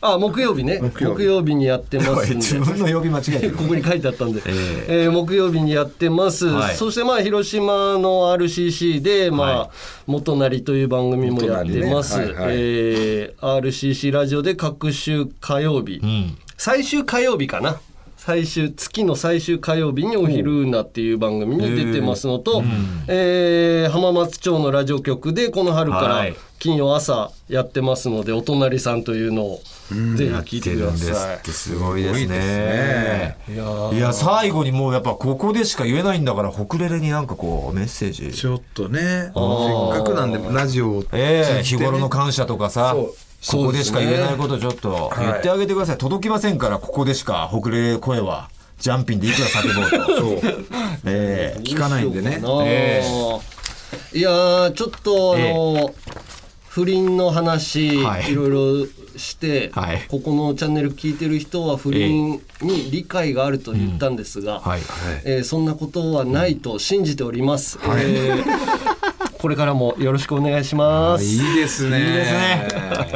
[0.00, 0.78] あ木曜日ね。
[0.80, 1.54] 木曜日。
[1.54, 2.34] にやってますんで。
[2.36, 3.52] 自分の曜日間違えてる。
[3.52, 5.08] ここに書いてあったんで、ええ。
[5.08, 6.76] ー木曜日にやってます、はい。
[6.76, 9.68] そしてまあ広島の RCC で、まあはい。
[10.06, 12.26] 元なりという番組もやってます、ね。
[12.26, 12.54] はいはい。
[12.56, 16.36] えー RCC ラジオで各週火曜日、ん。
[16.56, 17.80] 最終火曜日かな
[18.28, 22.62] 最終月の最終火曜日に「お昼な」っていう番組に出てますのと、
[23.06, 26.36] えー浜松町のラジオ局でこの春からはい。
[26.58, 29.60] 金曜朝やってますので「お隣さん」というのを
[30.16, 31.36] ぜひやっ聞いてですさい。
[31.36, 33.36] ってすごいですすごいですね。
[33.48, 33.96] いやー。
[33.96, 38.32] いや最後にもうやっぱここでしか言えないんだからホクレレになんかこうメッセージ。
[38.32, 42.94] ちょっとねせっかくなんでラジオをええ通じてね日頃の感謝とかさ
[43.46, 50.16] ここでしか言えないことちょっと言ってあげてください、届きませんからここでしかホクレレ声はジャンピンでいくら叫ぼうと。
[50.18, 50.40] そう。
[51.04, 52.40] ええ聞かないんでね。
[52.64, 53.02] え
[54.12, 55.94] いやーちょっとあの、
[56.68, 58.32] 不倫の話、はい。
[58.32, 60.02] い、ろいろして、はい。
[60.08, 64.80] ここのチャンネル聞いてる人は不倫に理解があると言ったんですが、はい。
[65.24, 71.24] えーそんなことはないと信じております、えーこれからもよろしくお願いします。
[71.24, 71.98] いいですね。
[71.98, 72.68] いいですね。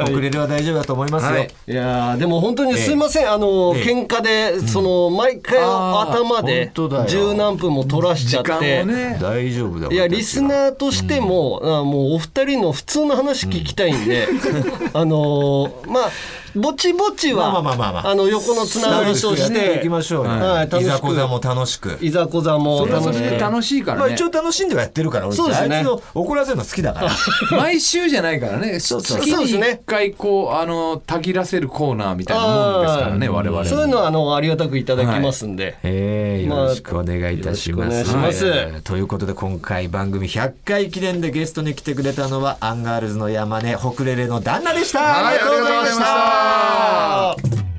[0.03, 1.49] 遅れるは大丈夫だと思いますよ、はい。
[1.67, 3.83] いやーでも本当にすいません、あの、ええ。
[3.83, 6.71] 喧嘩で、その毎回あー頭で
[7.07, 8.85] 十何分も取らしちゃって。
[9.19, 14.27] 大丈夫だいやリスナーとしても、あもうお二人の普通の話聞きたいんで、
[14.93, 16.09] あのーまあ
[16.55, 18.03] ぼちぼちは、まあまあまあまあ。
[18.03, 19.73] まあの横のつながりとして。
[19.73, 21.97] いてきましょうよ、はいいざこざも楽しく。
[22.01, 23.39] いざこざも楽しく。
[23.39, 25.77] 楽しいかまあ、らね一応楽しんではやってるから俺そうですね。
[25.77, 27.11] あいつを怒らせるの好きだから。
[27.57, 28.79] 毎週じゃないからね。
[28.79, 33.33] そう月に一回こうあのたぎらせるコーナーみたいなもんですからねあー。
[33.33, 37.97] 我々そういうのはあのありがたくいただきますんで、えー、まあよろしくお願いいたします。
[37.97, 38.45] よろしくお願いします。
[38.45, 38.81] はい。
[38.83, 45.01] ということで今回番組100回記念でゲストに来てくれたのはアンガールズの山根ホクレレの旦那でした。
[45.01, 46.42] はいありがとうございました。
[46.43, 47.35] あ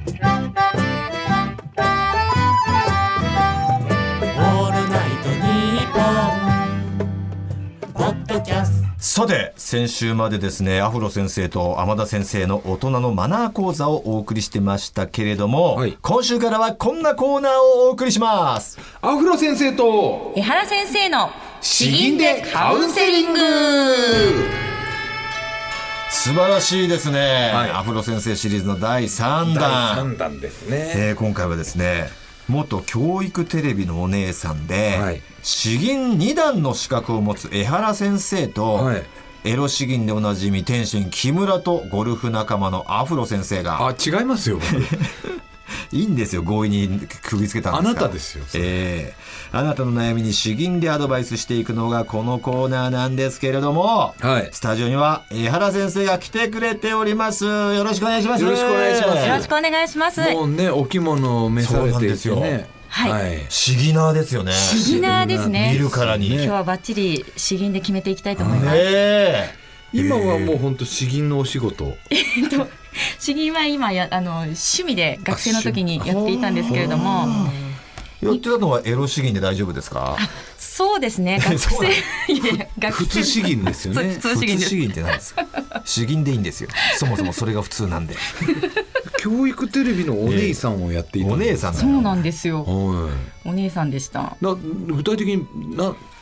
[0.07, 1.05] りがとうございま
[4.37, 6.45] オールナイトニッポン」
[7.95, 18.79] ポッドキャストさて先週までですねアフロ先生と天田先生の大人のマナー講座をお送りしてましたけれども、はい今週からはこんなコーナーをお送りします。
[19.03, 24.64] アフロ先生と江原先生の詩吟でカウンセリング
[26.15, 27.71] 素晴らしいですね、はい。
[27.71, 30.17] アフロ先生シリーズの第3弾。
[30.17, 30.93] 弾ですね。
[30.97, 32.09] えー今回はですね
[32.49, 35.23] 元教育テレビのお姉さんで、はい。
[35.43, 39.03] 詩吟2段の資格を持つ江原先生と、はい。
[39.45, 44.59] エロ詩吟でおなじみ天心木村とゴルフ仲間のアフロ先生があ違いますよ
[45.93, 48.07] いいんですよ強引に首つけたんですから。
[48.07, 49.25] あなたですよええ。
[49.53, 54.49] あなたの悩みに詩吟でアドバイスしていくのがこのコーナーなんですけれども、はい。
[54.53, 57.45] スタジオには江原先生が来てくれております。
[57.45, 58.45] よろしくお願いします。
[58.45, 59.27] よろしくお願いします。
[59.27, 60.21] よろしくお願いします。
[60.33, 62.75] もうねお着物を召されていそうなんですよてね。
[62.95, 63.45] はい。
[63.49, 64.53] 詩吟ナーですよね。
[64.73, 65.73] ビギナーですね。
[65.73, 68.77] 見るからに、今日はバッチリ詩吟で決めていきたいと思います。
[68.79, 69.64] え
[69.95, 71.97] 今はもう本当詩吟のお仕事。
[73.21, 77.27] 詩吟は今やあの趣味で学生の時にやっていたんですけれども、
[78.21, 80.17] えやってたのはエロ詩吟で大丈夫ですか？
[80.59, 81.39] そうですね。
[81.41, 81.91] 学 そうな
[82.27, 84.15] 生いや普通詩吟ですよね。
[84.21, 85.47] 普通詩吟詩吟って何ですか？
[85.85, 86.69] 詩吟でいいんですよ。
[86.97, 88.17] そもそもそれが普通なんで。
[89.19, 92.65] 教育テレビのお姉さんをやっていたお姉さんそうなんですよ。
[92.65, 93.11] は
[93.45, 94.37] お姉さんでした。
[94.41, 94.55] いな
[94.89, 96.14] 具体的になえ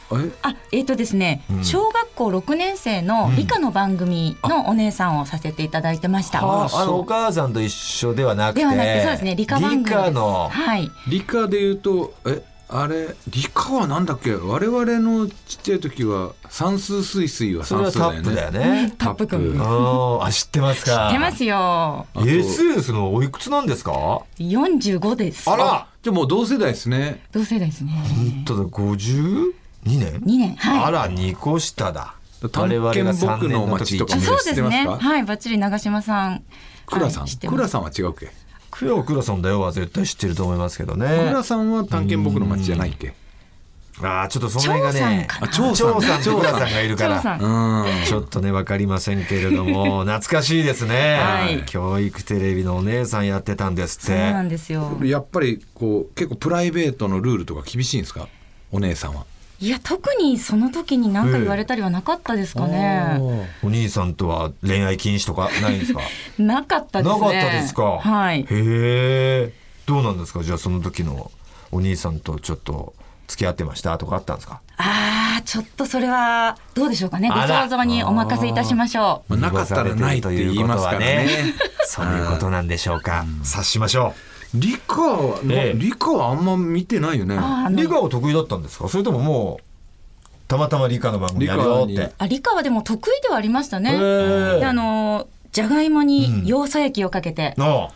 [0.42, 1.64] あ、えっ、とですね、うん。
[1.64, 6.40] 小学校6年生の理科の番組のお姉さんをさせていただいてました。
[6.44, 6.86] ああそう。
[6.86, 8.60] のお母さんと一緒ではなくて。
[8.60, 9.94] ではなくてそうですね理科番組です。
[9.96, 10.48] 理科の。
[10.50, 10.90] はい。
[11.08, 12.42] 理科で言うとえ
[12.74, 14.34] あれ理科はなんだっけ？
[14.34, 18.58] 我々のちっちゃい時は算数水水は算数はタップだよね。
[18.60, 19.26] だよねタップ。
[19.26, 21.10] 君あーあ知ってますか？
[21.12, 22.06] 出ますよ。
[22.14, 25.50] SS のおいくつなんですか？45です。
[25.50, 25.86] あら！
[26.02, 27.22] じゃあもう同世代ですね。
[27.32, 27.92] 同世代ですね。
[27.92, 28.64] 本当だ
[29.84, 30.56] 52年？2年。
[30.56, 30.84] はい。
[30.84, 32.14] あら2個下だ。
[32.50, 34.52] 探検僕の街とかそうですね。
[34.52, 35.08] ってますか？
[35.08, 36.42] はい、バッチリ長嶋さん。
[36.86, 37.26] 倉さん。
[37.26, 38.30] 倉さんは違うっけ？
[38.70, 41.06] クヨクラさんだよは絶対知ってると思いますけどね。
[41.28, 43.14] 倉さんは探検僕の街じゃないっけ？
[44.02, 45.28] ああちょっとその辺がね。
[45.28, 45.52] 張さんかな。
[45.52, 46.72] 張ささん。
[46.72, 47.38] がいるから。
[47.38, 48.04] うん。
[48.06, 50.04] ちょっとね分かりませんけれども。
[50.08, 51.62] 懐かしいですね、はい。
[51.66, 54.98] 教育テレビのお姉さんやってたんですっそうなてんですよ。
[55.04, 58.26] やっぱりこう結構プライベートのルールとか厳しいんですか？
[58.72, 59.26] お姉さんは
[59.62, 63.46] いや、特にその時に何か言われたりはなかったですかね。
[63.62, 66.00] お兄さんとは恋愛禁止とかないんですか？
[66.36, 67.20] なかったですね。
[67.20, 67.82] なかったですか？
[68.00, 68.40] はい。
[68.40, 68.46] へ。
[68.50, 69.52] え。
[69.86, 70.42] どうなんですか？
[70.42, 71.30] じゃあその時の
[71.70, 72.92] お兄さんとちょっと
[73.28, 74.60] 付き合ってましたとかあったんですか？
[74.78, 77.28] ああ、ちょっとそれはどうでしょうかね。
[77.28, 79.36] ご想像にお任せいたしましょう。
[79.36, 81.28] まあなかったらないって言いますからね。
[81.86, 83.24] そういうことなんでしょうか。
[83.44, 84.12] 察しましょ
[84.54, 85.72] 理科は、なええ。
[85.74, 87.36] 理科はあんま見てないよね。
[87.70, 88.88] 理科は得意だったんですか？
[88.88, 89.64] それとももう
[90.48, 93.90] たまたま理科の番組やるよっ理科てあ、理科はでも得意ではありましたね。
[93.90, 97.54] あのじゃがいもにヨウ素液をかけて、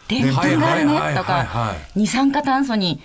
[0.08, 3.00] でんぷんがあるねとかはい二酸化炭素に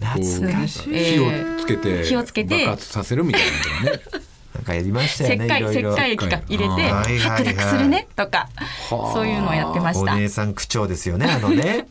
[0.00, 1.04] 懐かしい。
[1.16, 3.42] 火をつけて火をつけて爆発させるみたい
[3.84, 4.00] なね。
[4.54, 5.96] なんかやりました石よねい灰石ろいろ。
[5.96, 8.48] 灰液か入れて白濁するねとか
[8.90, 10.12] そういうのをやってました。
[10.12, 11.88] お姉さん区長ですよねあのね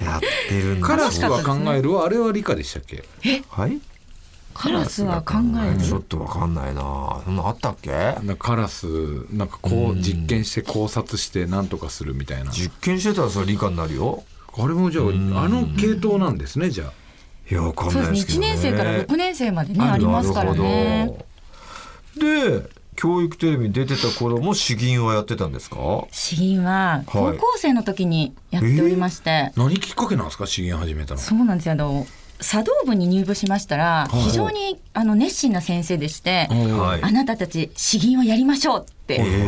[0.00, 0.86] やってるんだ。
[0.86, 1.92] カラスは考える？
[1.92, 3.04] はあれは理科でしたっけ？
[3.48, 3.80] はい？
[4.54, 5.80] カラスは考える？
[5.80, 7.20] ちょっとわかんないな。
[7.24, 7.90] そんなあったっけ？
[7.90, 8.86] なんかカラス
[9.32, 12.50] なんかこう実験して考察して何とかするみたいな。
[12.50, 14.24] 実験してたらそれ理科になるよ。
[14.54, 15.08] あれもじゃああ
[15.48, 16.92] の系統なんですねじゃあ。
[17.50, 18.12] いやわかんそうですね。
[18.12, 18.48] ないですけどね。
[18.48, 20.58] 一年生から六年生までねありますからね。
[20.58, 21.18] なるほ
[22.20, 22.60] ど。
[22.60, 26.06] で教育テレビに出てた頃も詩吟はやってたんですか？
[26.12, 30.46] 詩吟は高校生の時にやっておりまして、何きっかけなんですか？
[30.46, 31.20] 資源始めたの。
[31.20, 31.72] そうなんですよ。
[31.72, 32.06] あの
[32.38, 34.16] 茶道部に入部しましたらい。
[34.16, 37.02] 非常にあの熱心な先生でして、はい。
[37.02, 38.91] あなたたち詩吟をやりましょうって、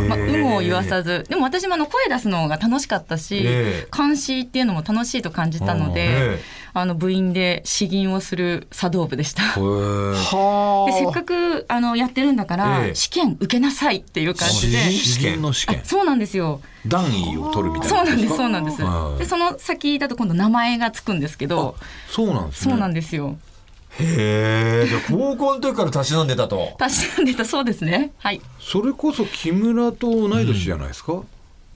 [0.08, 3.96] まあ、有無を言わさずでも私もあの声出すのが楽しかったし、ええ。
[3.96, 6.38] 監視っていうのも楽しいと感じたので、
[6.72, 9.42] あの部員で詩吟をする茶道部でした。
[9.42, 12.94] でせっかくあのやってるんだから、ええ。
[12.94, 14.78] 試験受けなさいっていう感じで。
[14.90, 15.78] 資源の試験。
[15.80, 16.60] あそうなんですよ。
[16.86, 17.96] 段位を取るみたいな。
[17.96, 18.82] そうなんです、かそうなんです。
[18.82, 19.12] は。
[19.16, 21.76] いで、その先だと今度名前がつくんですけど、
[22.08, 22.72] そうなんですね。
[22.72, 23.36] そうなんですよ。
[24.00, 26.74] へえじゃあ高校の時からたしなんでたと。
[26.78, 27.44] たしなんでた。
[27.44, 28.12] そうですね。
[28.18, 28.40] はい。
[28.60, 31.22] それこそ木村と同い年じゃないですか、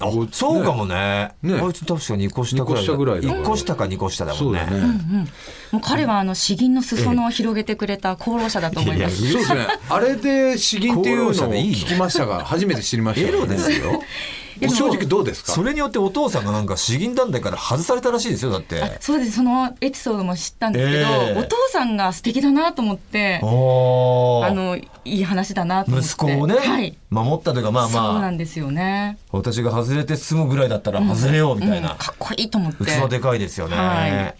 [0.01, 1.33] あそうかもね。
[1.43, 1.61] ね。
[1.61, 4.67] あいつ確かに2個下ぐらい二個下ぐらいだから1個下か2個下だもんね。
[4.69, 5.27] そうだね、
[5.73, 9.33] もう彼はあの詩吟の裾野を広げてくれた功労者だと思います。
[9.33, 9.67] そうですね。
[9.89, 13.93] あれで詩吟っていうのを聞きましたが初めて知りましたエロですよ。
[13.93, 14.03] お
[14.69, 15.53] 正直どうですか？
[15.53, 18.99] それによってお父さんがなんか詩吟団体から外されたらしいですよだって。
[19.01, 19.33] そうです。
[19.33, 21.39] そのエピソードも知ったんですけど、ええ。
[21.39, 26.07] お父さんが素敵だなと思って、あのいい話だなと思って。
[26.09, 26.97] 息子をね、はい。
[27.11, 29.19] 守ったというかまあそうまあなんですよね。
[29.31, 31.99] 私が外れて済むぐらいだったら外れようみたいな、うん。
[31.99, 32.85] かっこいいと思って。
[32.85, 34.35] 器でかいですよね、はい。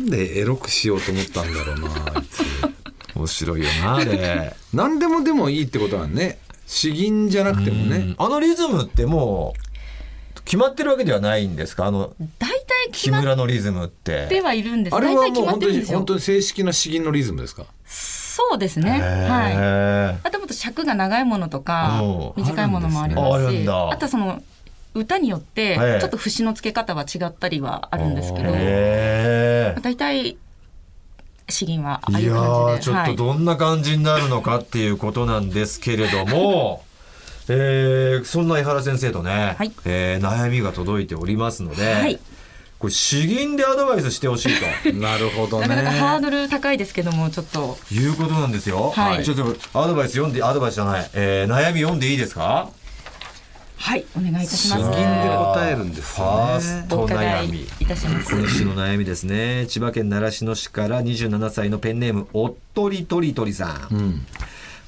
[0.00, 1.88] なんでエロくしようと思ったんだろうな
[3.14, 4.54] 面白いよなあれ。
[4.74, 11.86] 何でもでもいいってことはね詩吟じゃなくてもねあのリズムってもう決まってるわけではないんですか？
[11.86, 14.96] あの大体決木まっ村のリズムっててはいるんです。
[14.96, 16.14] あれは大体決まもう本当ってるんですよに本当。
[16.14, 17.66] に正式な詩吟のリズムですか？
[17.84, 18.90] そうですね。
[18.90, 19.54] はい。
[19.56, 24.42] へあともっと尺が長いものとかおう短いものもありあますし、るんだあとその
[24.94, 28.52] 歌によってちええょっと節の付け方は違ったりはあるんですけど、
[29.82, 30.36] 大体
[31.48, 33.16] 詩吟はあいやちょっじではい。
[33.16, 36.84] とどんな感じになるのかっていうことなんですけれども、
[37.48, 39.72] えーそんな江原先生とね、はい。
[39.84, 42.18] えー悩みが届いておりますので、はい。
[42.78, 44.48] これ詩吟でアドバイスしてほしい
[44.84, 44.92] と。
[44.98, 47.78] なるほどなかなかハーねドル高いですけどもちょっと。
[47.92, 48.92] いうことなんですよ。
[48.94, 49.24] はい。
[49.24, 52.68] ちょっとアドバイス読んで、アドバイスじゃない、えー悩み読んでいいですか？
[53.78, 57.62] はいお願いいたします詩吟で答えるんですねァーストお伺悩いみ。
[57.80, 59.66] いたします今週の悩みですね。
[59.68, 64.26] 千葉県習志野市から27歳のペンネーム、おっとりとりとりさん。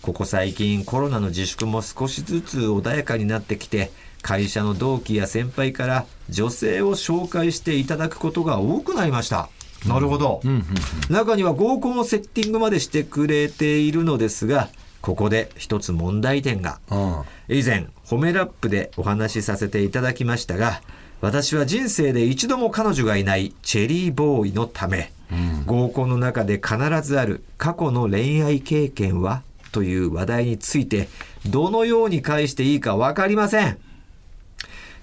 [0.03, 3.91] ここ最近コロナの自粛も少しずつ穏やかになってきて、
[4.23, 9.49] 会社の同期や先輩から女性を紹介していただくことが多くなりました。
[9.87, 10.41] なるほど。
[11.09, 14.71] 中には合コンをセッティングまでしてくれているのですが、
[15.09, 16.81] ここで一つ問題点が。
[16.91, 17.23] うん。
[17.49, 20.83] 以前褒めラップでお話しさせていただきましたが
[21.23, 25.11] 私は人生で一度も彼女がいないチェリーボーイのため、
[25.65, 29.43] 合コンの中で必ずある過去の恋愛経験は
[29.73, 31.09] という話題について
[31.47, 33.79] どのように返していいか分かりません、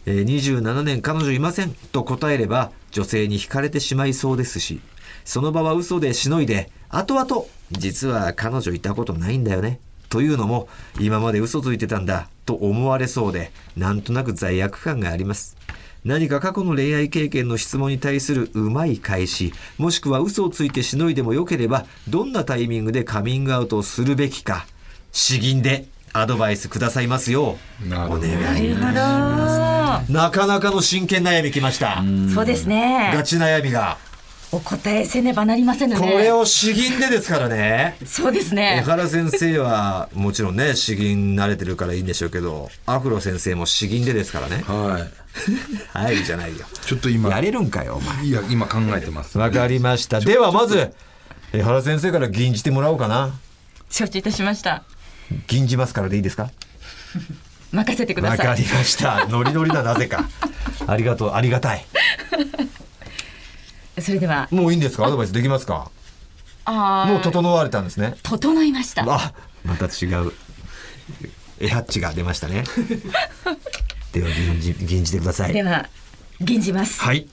[0.05, 4.81] えー27年彼女いませんと答えれば女性に惹かれてしまいそうですし
[5.23, 10.67] その場は嘘でしのいで後々実は彼女いたことないんだよねというのも
[10.99, 15.57] 今まで嘘ついてたんだと思われそうでなんとなく罪悪感があります。
[16.03, 24.67] 何か過去の恋愛経験の質問に対するうまい返しもしくは嘘をついてしのいでもよければどんなタイミングでカミングアウトをするべきか
[25.11, 27.57] 詩吟でアドバイスくださいますよ。
[27.83, 28.29] うお願
[28.63, 32.03] いなるほなかなかの真剣悩みきました。
[32.03, 33.11] どそうですね。
[33.13, 33.97] ガチ悩みが
[34.55, 35.99] お答えせねばなりませぬね。
[35.99, 37.97] これを詩吟でですからね。
[38.05, 44.63] そうです江ね原先生はもちろんね詩吟慣れてるからいいんでしょうけどアフロ先生も詩吟でですからね。
[44.65, 45.05] は
[45.91, 46.65] はいじゃないよ。
[46.73, 47.29] いちょっと今。
[47.29, 48.25] やれるんかよお前。
[48.25, 49.37] いや今考えてます。
[49.37, 50.21] わかりました。
[50.21, 50.93] ではまず
[51.51, 53.37] 江原先生から吟じてもらおうかな。
[53.89, 54.83] 承知いたしました。
[55.47, 56.49] 吟じますからでいいですか？
[57.73, 58.47] 任せてください。
[58.47, 59.25] わかりました。
[59.27, 60.29] ノリノリだなぜか。
[60.87, 61.85] ありがとうありがたい
[63.99, 64.47] それでは。
[64.51, 65.05] もういいんですか？
[65.05, 65.89] アドバイスできますか？
[66.65, 67.11] あー。
[67.11, 68.15] もう整われたんですね。
[68.23, 69.03] 整いました。
[69.07, 69.33] あ
[69.63, 70.31] また違う。
[71.59, 72.63] えハッチが出ましたね。
[74.11, 75.53] では吟じ吟じてください。
[75.53, 75.87] では
[76.41, 77.01] 吟じます。
[77.01, 77.27] はい。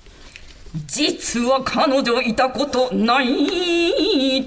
[0.86, 3.26] 実は彼女いたことない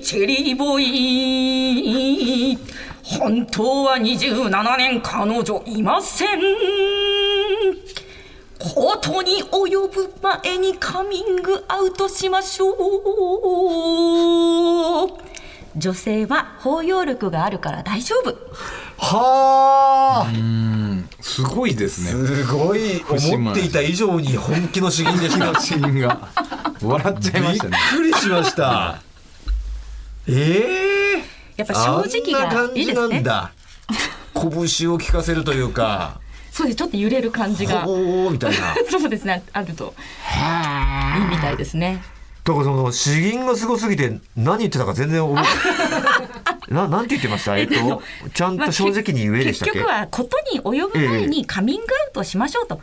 [0.02, 2.58] チェリーボーイ。
[3.04, 6.40] 本当は27年彼女いません
[8.74, 12.76] ことに及ぶ前にカミングアウトしましょう。
[15.78, 18.36] 女性は包容力があるから大丈夫。
[18.98, 20.32] はあ。
[21.22, 22.28] すごいですね。
[22.28, 23.04] すごい。
[23.08, 26.30] 思っていた以上に本気の詩吟でした詩吟が。
[26.82, 27.78] 笑っちゃいましたね。
[27.92, 29.02] びっくりしました。
[30.28, 31.24] ええ
[31.58, 33.52] やっぱ正直がいいですあんな感じなねんだ。
[34.34, 36.20] 拳を効かせるというか
[36.56, 36.78] そうです。
[36.78, 37.86] ちょっと揺れる感じが。
[37.86, 38.76] おおみたいな。
[38.90, 39.44] そうですね。
[39.52, 39.94] あると。
[41.18, 42.02] いいみたいですね。
[42.46, 47.58] だからその詩吟がすごすぎて何言ってたか全然覚えてななんて言ってました？
[47.58, 48.02] えっと
[48.34, 52.80] ちゃんと正直に言えでしたっけ、結局はことに及ぶ前にカミングアウトをしましょうと、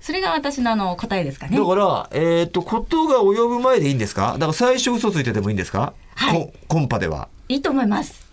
[0.00, 1.58] それが私のあの答えですかね。
[1.58, 4.32] だから、えっとことが及ぶ前でいいんですか？
[4.32, 6.52] だから最初嘘ついててもいいんですか、はい。
[6.66, 7.28] ココンパでは。
[7.48, 8.24] いいと思います。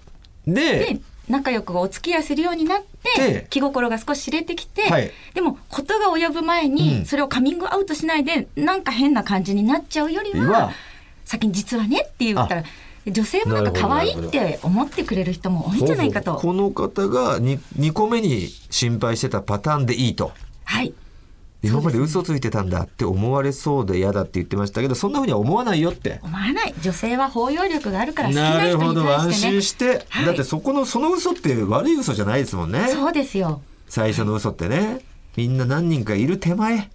[0.48, 1.00] でで
[1.30, 5.12] 仲良くお付き合いするようになってで気心が少し知れてきて、はい。
[5.34, 6.76] でもことが及ぶ前うん。
[6.76, 10.72] にそれをカミングアウトしないでなんか変な感じになっちゃうよりはは
[11.26, 12.64] 先に実はねって言ったら
[13.08, 16.36] 女性もなんか可愛いって思ってくれる人も多いんじゃないかと。
[16.36, 20.32] この方が 2, 2個目に心配してたパターンでいいと。
[20.66, 20.94] はい
[21.64, 26.20] 今まで嘘ついてたんだって思われそうで嫌だって言ってましたけどそんなふうには思わないよって。
[26.24, 26.74] 思わない。
[26.82, 29.52] 女性は包容力があるから好きななる人にほど安対してね。
[29.52, 30.26] 心して、はい。
[30.26, 32.88] だってそこのその嘘って悪い嘘じゃないですもんね。
[32.88, 33.62] そうですよ。
[33.88, 35.02] 最初の嘘ってね。
[35.38, 36.90] みんな何人かいる手前、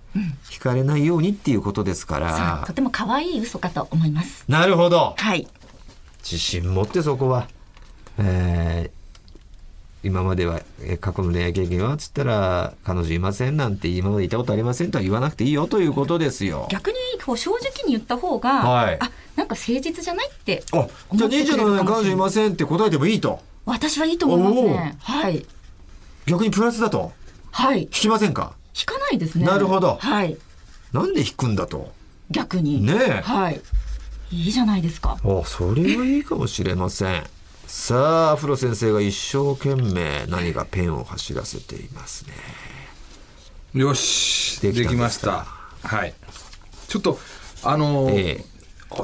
[0.50, 2.64] 惹かれないようにっていうことですから。
[2.66, 4.44] とても可愛い嘘かと思います。
[4.48, 5.14] なるほど。
[5.16, 5.46] はい。
[6.22, 7.48] 自信持ってそこは、
[8.18, 8.95] えー
[10.07, 16.68] 今まではえー過去の恋愛経験はつったら彼女いませんなんて今までいたことありませんとは言わなくていいよということですよ。
[16.70, 18.98] 逆にこう正直に言った方が、はい。
[19.00, 23.40] あなんか誠実じゃないってあじゃあ思ってくれる27年彼女いませんって答えてもいいと。
[23.64, 24.96] 私はいいと思いますね。
[25.00, 25.44] はい。
[26.26, 27.12] 逆にプラスだと？
[27.50, 27.82] はい。
[27.82, 28.54] 引きませんか？
[28.78, 29.44] 引かないですね。
[29.44, 29.96] なるほど。
[30.00, 30.36] はい。
[30.92, 31.92] なんで引くんだと？
[32.30, 32.80] 逆に。
[32.84, 33.20] ねえ。
[33.22, 33.61] はい。
[34.30, 35.16] いいじゃないですか。
[35.22, 37.24] あそれはいいかもしれません
[37.66, 42.32] さあアフロ先生が一生懸命何かペンを走らせていますね。
[43.74, 45.46] よしできました。
[45.82, 46.14] はい。
[46.88, 47.18] ちょっと
[47.64, 48.44] あのーええ。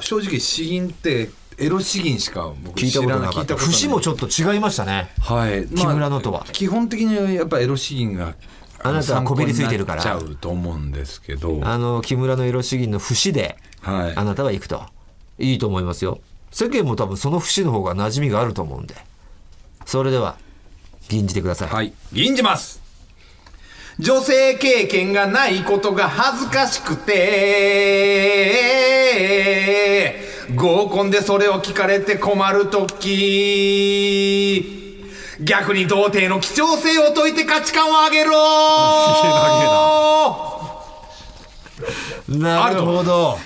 [0.00, 5.10] 正直詩吟ってエロ詩吟しか僕聞いたこと知らなかった節もちょっと違いましたね。
[5.20, 6.46] はい、木村のとは。
[6.52, 8.34] 基本的にはやっぱエロ詩吟が
[8.82, 10.02] あなたはこびりついてるから。
[10.02, 11.60] ちゃうと思うんですけど。
[11.64, 14.16] あの木村のエロ詩吟の節ではい。
[14.16, 14.82] あなたは行くと。
[15.38, 16.20] いいと思いますよ
[16.52, 18.94] 世間も多分その節の方が馴染みがあると思うんで。
[19.86, 20.36] それでは
[21.08, 21.92] 吟じてください、はい。
[22.12, 22.80] 吟じます。
[23.98, 27.12] 女性経験がないことが恥ずかしくて
[30.54, 35.04] 合コンでそれを聞かれて困るとき
[35.40, 38.32] 逆に童貞の貴重性を解いて価値観を上げろ。
[42.28, 43.38] なるほど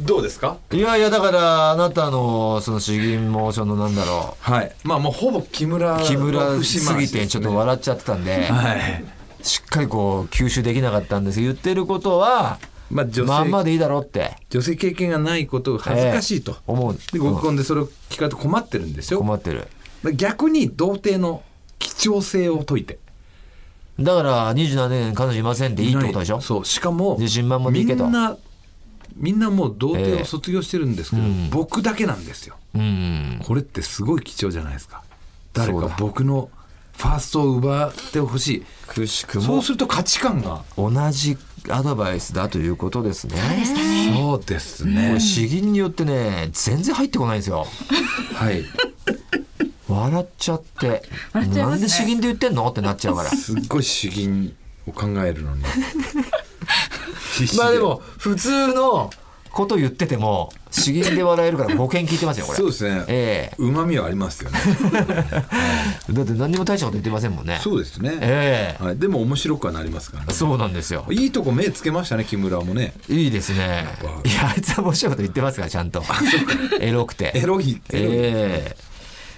[0.00, 0.58] どうですか？
[0.72, 4.72] いやいやだからあなたのその詩吟もそのなんだろはい。
[4.84, 9.04] まあもうほぼ木村う木村すぎてちょっと笑っちゃってたんで、はい。
[9.42, 11.40] しっかりこう吸収できなかったんです。
[11.40, 12.58] 言ってることは
[12.90, 14.36] まあ女性まんまでいいだろうって。
[14.50, 16.58] 女性経験がないことが恥ずかしいと、ええ。
[16.66, 16.96] 思う。
[17.12, 19.20] で合コンでそれを聞かれて困ってるんですよ。
[19.20, 19.68] 困ってる。
[20.14, 21.42] 逆に童貞の
[21.78, 22.98] 貴重性を解いて。
[23.98, 26.40] だから27年彼女いませんっていいってことでしょ？
[26.40, 26.64] そう。
[26.64, 28.36] しかも自信満々でいいけどみんな
[29.20, 31.50] みんなもう童貞を卒業してるんですけど、うん。
[31.50, 32.56] 僕だけなんですよ。
[32.74, 33.40] うん。
[33.44, 35.04] これってすごい貴重じゃないですか。
[35.52, 36.50] 誰か僕の
[36.96, 38.66] ファーストを奪ってほしい。
[38.86, 41.36] くしくそうもすると価値観が同じ
[41.68, 43.36] アドバイスだということですね。
[44.14, 47.66] そうですこねれ詩吟によってね全然入ってこないんですよ。
[48.34, 48.64] はい。
[49.88, 51.02] 笑っちゃって。
[51.32, 51.62] 笑っね。
[51.62, 52.66] なんで詩吟で言ってんの？
[52.68, 53.30] ってなっちゃうから。
[53.30, 54.56] すっごい詩吟
[54.86, 55.62] を考えるのに
[57.56, 59.10] まあでも普通の
[59.50, 62.58] こと言ってても詩吟で笑えるから5件聞いてますよこれ。
[62.58, 63.04] そうですね。
[63.08, 64.58] えうまみはありますよね。
[66.08, 67.60] え だって何にも大したこと言ってませんもんね。
[67.62, 68.84] そうですね、ええ。
[68.84, 70.32] はい、でも面白くはなりますからね。
[70.32, 71.04] そうなんですよ。
[71.10, 72.94] いいとこ目つけましたね木村もね。
[73.08, 73.88] いいですね。
[74.00, 74.28] ぱ。
[74.28, 76.02] いやあいつは面白いこと言ってますからちゃんと。
[76.80, 77.32] エロくて。
[77.34, 78.76] エロいエロいえ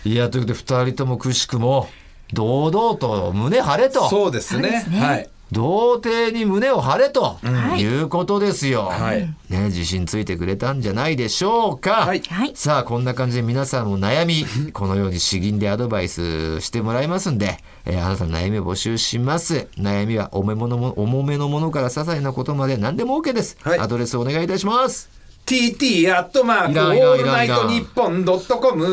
[0.04, 0.08] え。
[0.08, 1.88] いやということで2人ともくしくも
[2.32, 4.10] 堂々と胸張れと。
[4.10, 4.62] そうですね。
[4.62, 5.00] そうですね。
[5.00, 7.80] はい童貞に胸を張れとはい。
[7.80, 9.20] いうことですよ、はい。
[9.50, 12.22] ね、自信ついてくれたんじゃないでしょうか、はい。
[12.22, 12.52] はい。
[12.54, 19.68] さあこんな感じで皆さんの悩み このように詩吟でアドバイスしてもらいますんで、えーあなたの悩みを募集します。
[19.78, 23.78] 悩みは重めのも重めのものから些細なことまで何でも OK です、はい。
[23.78, 25.10] アドレスお願いいたします。
[25.44, 28.84] TT アットマークオールナイトニッポンドットコム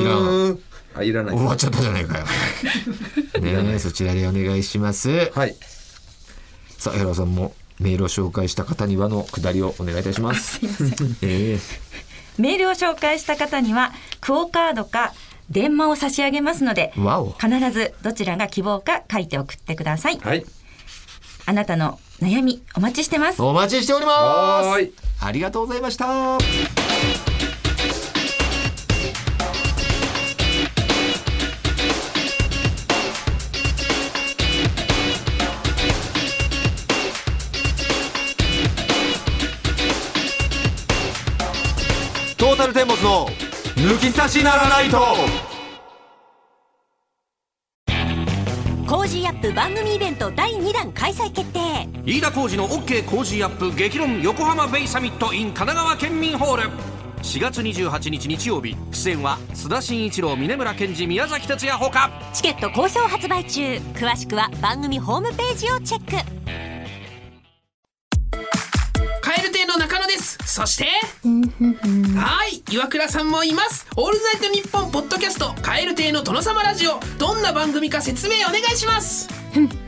[0.00, 0.58] いらん
[0.94, 1.36] あいらない。
[1.36, 2.24] 終わっちゃったじゃないかよ。
[3.40, 5.30] ねえそちらでお願いします。
[5.34, 5.56] はい。
[6.78, 10.60] さあ、ヘラさんもメールを紹介した方にはのくだりをお願いいたします。
[11.22, 11.60] ええ。
[12.38, 15.12] メールを紹介した方にはクオカードか
[15.50, 17.32] 電話を差し上げますのでわお。
[17.38, 20.18] 必ずどちらが希望か書いて送ってください。
[20.18, 20.44] はい。
[21.44, 23.42] あなたの悩みお待ちしてます。
[23.42, 24.92] お待ちしております。
[25.20, 27.31] ありがとうございました。
[42.66, 43.28] ルテンボスの
[43.76, 44.98] 抜き差しならないと。
[48.86, 51.88] コージーアップ番組イベント第2弾開催決定。
[52.04, 56.70] 飯田浩司の OK 工事アップ激論横浜ベイサミット in 神奈川県民ホール。
[57.22, 58.76] 4月28日日曜日。
[58.90, 62.10] 出演は須田慎一郎峯村健二宮崎哲也ほか。
[62.34, 63.62] チケット好評発売中。
[63.94, 66.71] 詳しくは番組ホームページをチェック
[70.22, 70.38] です。
[70.46, 70.86] そして
[72.16, 73.86] はい岩倉さんもいます。
[73.96, 77.00] オールナイトニッポンポッドキャスト蛙亭のトノサマラジオ。
[77.18, 79.28] どんな番組か説明お願いします。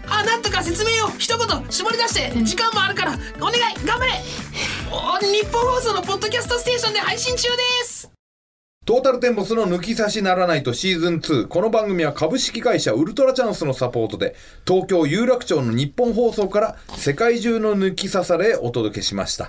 [0.09, 1.11] あなんとか説明を。
[1.19, 3.87] 一言絞り出して時間もあるからお願い。
[3.87, 4.13] 頑張れ。
[4.91, 8.11] お日本放送のポッドキャストステーションで配信中です。
[8.85, 11.47] トータルテンボスの抜き差しならないとシーズン2。
[11.49, 19.49] この番組は株式会社ウルトラチャンスのサポートで、東京有楽町の日本放送から世界中の抜き差されお届けしました。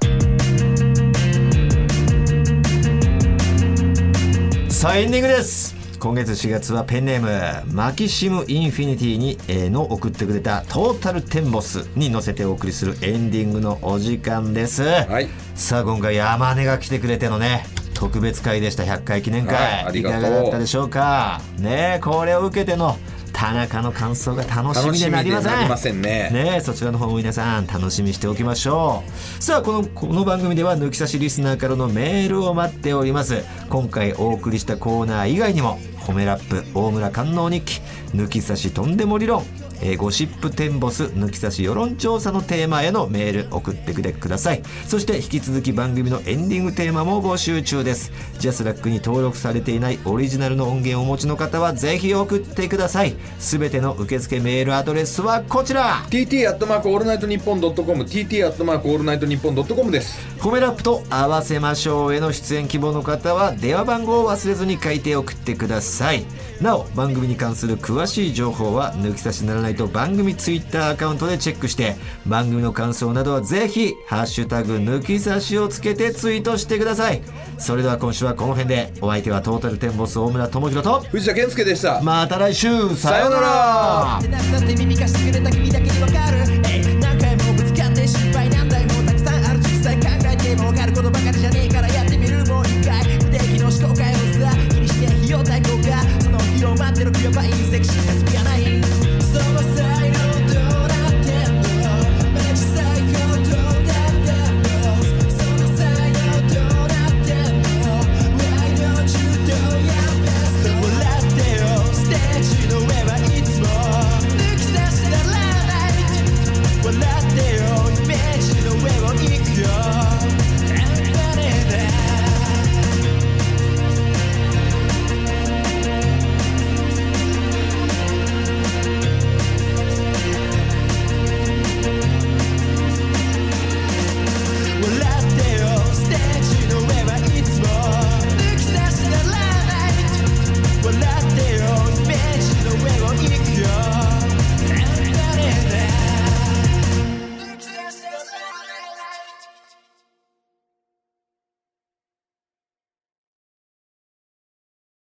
[4.85, 5.75] さあエンディングです。
[5.97, 15.27] 今月4月はペンネームマキシムインフィニティに、えーの送ってくれたトータルテンボスに乗せてお送りするエンディングのお時間です、はい。
[15.55, 17.65] さあ今回山根が来てくれてのね
[17.95, 18.83] 特別会でした。
[18.83, 19.55] 100回記念会、
[19.85, 21.41] はいいかがだったでしょうか？
[21.57, 22.95] ねえこれを受けての
[23.35, 25.67] 田中の感想が楽しみでなりません。
[25.67, 26.29] ませんね。
[26.31, 29.43] ねえそちらの方も皆さん楽しみにしておきましょう。
[29.43, 33.43] さあこのこの番組では抜き差しリスナーからのメールを待っております。
[33.69, 37.81] 今回お送りしたコーナー以外にも褒めラップ大村官能日記
[38.15, 39.43] 抜き差しとんでも理論
[39.85, 44.63] えーゴシップテンボス抜き差し世論調査のテーマへのメール送ってくれください。
[44.87, 48.11] そして引き続き番組のエンディングテーマも募集中です。
[48.39, 53.15] ジャスラックに登録されていないオリジナルの音源をお持ちの方はぜひ送ってください。
[53.37, 56.03] すべての受付メールアドレスはこちら。
[56.09, 60.17] TT アットマークオールナイトニッポンドットコム TT アットマークオールナイトニッポンドットコムです。
[60.39, 66.25] 褒めラップと合わせましょうへの出演希望の方は電話番号を忘れずに書いて送ってください。
[66.61, 71.95] なお番組に関する詳しい情報は抜き差しならないと番組ツイッターアカウントでチェックして
[72.25, 77.21] 番組の感想などはぜひ「ハッシュタグ抜き差し」をつけてツイートしてください。
[77.57, 82.01] それでは今週はこの辺でお相手はトータルテンボス大村智広と藤田健介でした。
[82.01, 84.19] また来週さようなら